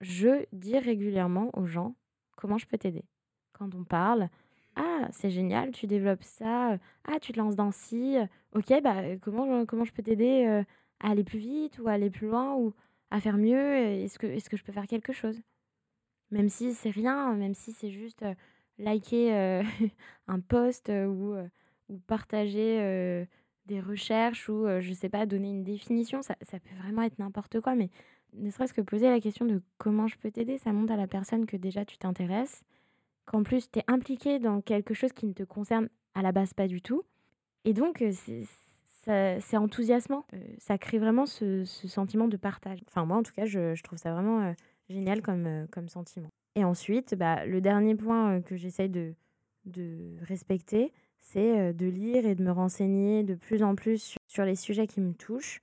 je 0.00 0.44
dis 0.52 0.78
régulièrement 0.78 1.50
aux 1.58 1.66
gens 1.66 1.94
comment 2.36 2.58
je 2.58 2.66
peux 2.66 2.78
t'aider. 2.78 3.04
Quand 3.52 3.74
on 3.74 3.84
parle, 3.84 4.28
ah, 4.76 5.08
c'est 5.10 5.30
génial, 5.30 5.72
tu 5.72 5.86
développes 5.86 6.22
ça, 6.22 6.78
ah, 7.04 7.18
tu 7.20 7.32
te 7.32 7.38
lances 7.38 7.56
dans 7.56 7.72
ci, 7.72 8.16
ok, 8.54 8.80
bah, 8.82 9.16
comment, 9.20 9.66
comment 9.66 9.84
je 9.84 9.92
peux 9.92 10.02
t'aider 10.02 10.46
euh, 10.46 10.62
à 11.00 11.10
aller 11.10 11.24
plus 11.24 11.40
vite 11.40 11.78
ou 11.80 11.88
à 11.88 11.92
aller 11.92 12.10
plus 12.10 12.28
loin 12.28 12.54
ou 12.54 12.74
à 13.10 13.20
faire 13.20 13.38
mieux 13.38 13.76
Est-ce 13.76 14.18
que, 14.18 14.56
je 14.56 14.62
peux 14.62 14.72
faire 14.72 14.86
quelque 14.86 15.12
chose? 15.12 15.40
Même 16.30 16.48
si 16.48 16.74
c'est 16.74 16.90
rien, 16.90 17.34
même 17.34 17.54
si 17.54 17.72
c'est 17.72 17.90
juste 17.90 18.22
euh, 18.22 18.34
liker 18.78 19.34
euh, 19.34 19.62
un 20.28 20.40
post 20.40 20.90
ou, 20.90 21.34
ou 21.88 21.98
partager 22.06 23.26
des 23.66 23.80
recherches 23.80 24.48
ou, 24.48 24.66
je 24.80 24.92
sais 24.92 25.08
pas, 25.08 25.26
donner 25.26 25.50
une 25.50 25.64
définition. 25.64 26.22
Ça, 26.22 26.36
ça 26.42 26.60
peut 26.60 26.74
vraiment 26.82 27.02
être 27.02 27.18
n'importe 27.18 27.60
quoi, 27.60 27.74
mais 27.74 27.90
ne 28.34 28.50
serait-ce 28.50 28.72
que 28.72 28.80
poser 28.80 29.08
la 29.08 29.20
question 29.20 29.44
de 29.44 29.62
comment 29.78 30.06
je 30.06 30.16
peux 30.16 30.30
t'aider, 30.30 30.58
ça 30.58 30.72
montre 30.72 30.92
à 30.92 30.96
la 30.96 31.06
personne 31.06 31.46
que 31.46 31.56
déjà 31.56 31.84
tu 31.84 31.98
t'intéresses, 31.98 32.62
qu'en 33.26 33.42
plus 33.42 33.70
tu 33.70 33.78
es 33.78 33.84
impliqué 33.88 34.38
dans 34.38 34.60
quelque 34.60 34.94
chose 34.94 35.12
qui 35.12 35.26
ne 35.26 35.32
te 35.32 35.42
concerne 35.42 35.88
à 36.14 36.22
la 36.22 36.32
base 36.32 36.54
pas 36.54 36.68
du 36.68 36.82
tout. 36.82 37.02
Et 37.64 37.72
donc, 37.72 38.02
c'est 39.04 39.56
enthousiasmant. 39.56 40.24
ça 40.58 40.78
crée 40.78 40.98
vraiment 40.98 41.26
ce, 41.26 41.64
sentiment 41.64 42.28
de 42.28 42.36
partage. 42.36 42.80
Enfin, 42.88 43.04
moi, 43.04 43.16
en 43.16 43.22
tout 43.22 43.32
cas, 43.32 43.46
je, 43.46 43.80
trouve 43.82 43.98
ça 43.98 44.12
vraiment 44.12 44.54
génial 44.88 45.22
comme, 45.22 45.88
sentiment. 45.88 46.28
Et 46.54 46.64
ensuite, 46.64 47.14
bah, 47.14 47.44
le 47.46 47.60
dernier 47.60 47.94
point 47.94 48.40
que 48.40 48.56
j'essaye 48.56 48.88
de 48.88 49.14
respecter, 50.22 50.92
c'est 51.20 51.72
de 51.72 51.86
lire 51.86 52.26
et 52.26 52.34
de 52.34 52.42
me 52.42 52.50
renseigner 52.50 53.22
de 53.22 53.34
plus 53.34 53.62
en 53.62 53.74
plus 53.74 54.16
sur, 54.26 54.44
les 54.44 54.56
sujets 54.56 54.86
qui 54.86 55.00
me 55.00 55.12
touchent. 55.12 55.60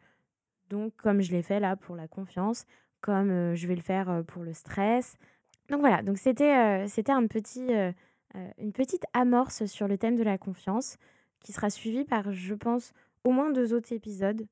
Donc, 0.69 0.95
comme 0.97 1.21
je 1.21 1.31
l'ai 1.31 1.41
fait 1.43 1.59
là 1.59 1.75
pour 1.75 1.95
la 1.95 2.07
confiance, 2.07 2.65
comme 3.01 3.53
je 3.55 3.67
vais 3.67 3.75
le 3.75 3.81
faire 3.81 4.23
pour 4.27 4.43
le 4.43 4.53
stress. 4.53 5.15
Donc 5.69 5.79
voilà, 5.79 6.01
donc 6.01 6.17
c'était 6.17 6.87
c'était 6.87 7.11
un 7.11 7.27
petit, 7.27 7.69
une 8.57 8.71
petite 8.73 9.05
amorce 9.13 9.65
sur 9.65 9.87
le 9.87 9.97
thème 9.97 10.15
de 10.15 10.23
la 10.23 10.37
confiance 10.37 10.97
qui 11.39 11.53
sera 11.53 11.69
suivie 11.69 12.05
par, 12.05 12.31
je 12.31 12.55
pense, 12.55 12.93
au 13.23 13.31
moins 13.31 13.51
deux 13.51 13.73
autres 13.73 13.93
épisodes. 13.93 14.47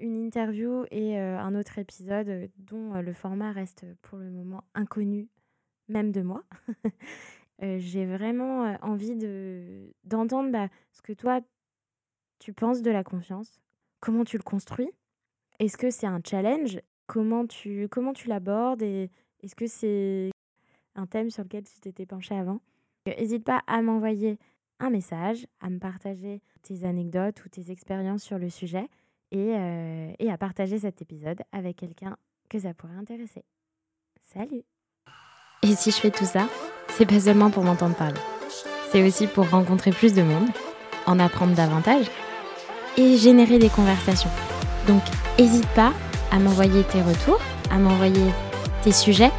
une 0.00 0.16
interview 0.16 0.84
et 0.90 1.18
un 1.18 1.54
autre 1.54 1.78
épisode 1.78 2.50
dont 2.58 2.94
le 3.00 3.12
format 3.12 3.52
reste 3.52 3.86
pour 4.02 4.18
le 4.18 4.30
moment 4.30 4.64
inconnu, 4.74 5.28
même 5.88 6.10
de 6.10 6.22
moi. 6.22 6.42
j'ai 7.60 8.06
vraiment 8.06 8.76
envie 8.82 9.16
de 9.16 9.92
d'entendre 10.04 10.50
bah, 10.50 10.68
ce 10.92 11.02
que 11.02 11.12
toi 11.12 11.40
tu 12.38 12.52
penses 12.52 12.82
de 12.82 12.90
la 12.90 13.04
confiance, 13.04 13.60
comment 14.00 14.24
tu 14.24 14.36
le 14.38 14.42
construis, 14.42 14.90
est-ce 15.60 15.76
que 15.76 15.90
c'est 15.90 16.06
un 16.06 16.20
challenge, 16.24 16.80
comment 17.06 17.46
tu 17.46 17.86
l'abordes 18.26 18.82
et 18.82 19.10
est-ce 19.42 19.54
que 19.54 19.66
c'est 19.66 20.30
un 20.96 21.06
thème 21.06 21.30
sur 21.30 21.44
lequel 21.44 21.64
tu 21.64 21.78
t'étais 21.80 22.06
penché 22.06 22.34
avant? 22.34 22.60
N'hésite 23.06 23.44
pas 23.44 23.62
à 23.66 23.82
m'envoyer 23.82 24.38
un 24.80 24.90
message, 24.90 25.46
à 25.60 25.70
me 25.70 25.78
partager 25.78 26.40
tes 26.62 26.84
anecdotes 26.84 27.44
ou 27.44 27.48
tes 27.48 27.70
expériences 27.70 28.22
sur 28.22 28.38
le 28.38 28.48
sujet 28.48 28.88
et, 29.30 29.54
et 30.18 30.30
à 30.30 30.38
partager 30.38 30.78
cet 30.78 31.02
épisode 31.02 31.42
avec 31.52 31.76
quelqu'un 31.76 32.16
que 32.48 32.58
ça 32.58 32.74
pourrait 32.74 32.96
intéresser. 32.96 33.44
Salut 34.22 34.62
Et 35.62 35.74
si 35.74 35.90
je 35.90 35.96
fais 35.96 36.10
tout 36.10 36.24
ça 36.24 36.48
c'est 36.88 37.06
pas 37.06 37.20
seulement 37.20 37.50
pour 37.50 37.64
m'entendre 37.64 37.94
parler. 37.96 38.20
C'est 38.90 39.06
aussi 39.06 39.26
pour 39.26 39.48
rencontrer 39.48 39.92
plus 39.92 40.14
de 40.14 40.22
monde, 40.22 40.48
en 41.06 41.18
apprendre 41.18 41.54
davantage 41.54 42.06
et 42.96 43.16
générer 43.16 43.58
des 43.58 43.70
conversations. 43.70 44.30
Donc, 44.90 45.02
n'hésite 45.38 45.68
pas 45.68 45.92
à 46.32 46.40
m'envoyer 46.40 46.82
tes 46.82 47.00
retours, 47.00 47.40
à 47.70 47.76
m'envoyer 47.76 48.32
tes 48.82 48.90
sujets 48.90 49.30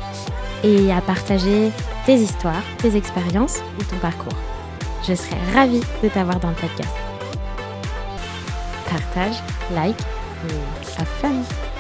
et 0.63 0.93
à 0.93 1.01
partager 1.01 1.71
tes 2.05 2.15
histoires, 2.15 2.63
tes 2.77 2.95
expériences 2.95 3.59
ou 3.77 3.83
ton 3.83 3.97
parcours. 3.97 4.37
Je 5.05 5.13
serai 5.13 5.35
ravie 5.53 5.81
de 6.01 6.07
t'avoir 6.07 6.39
dans 6.39 6.51
le 6.51 6.55
podcast. 6.55 6.95
Partage, 8.89 9.43
like 9.75 9.99
et 10.49 11.01
have 11.01 11.07
fun! 11.21 11.70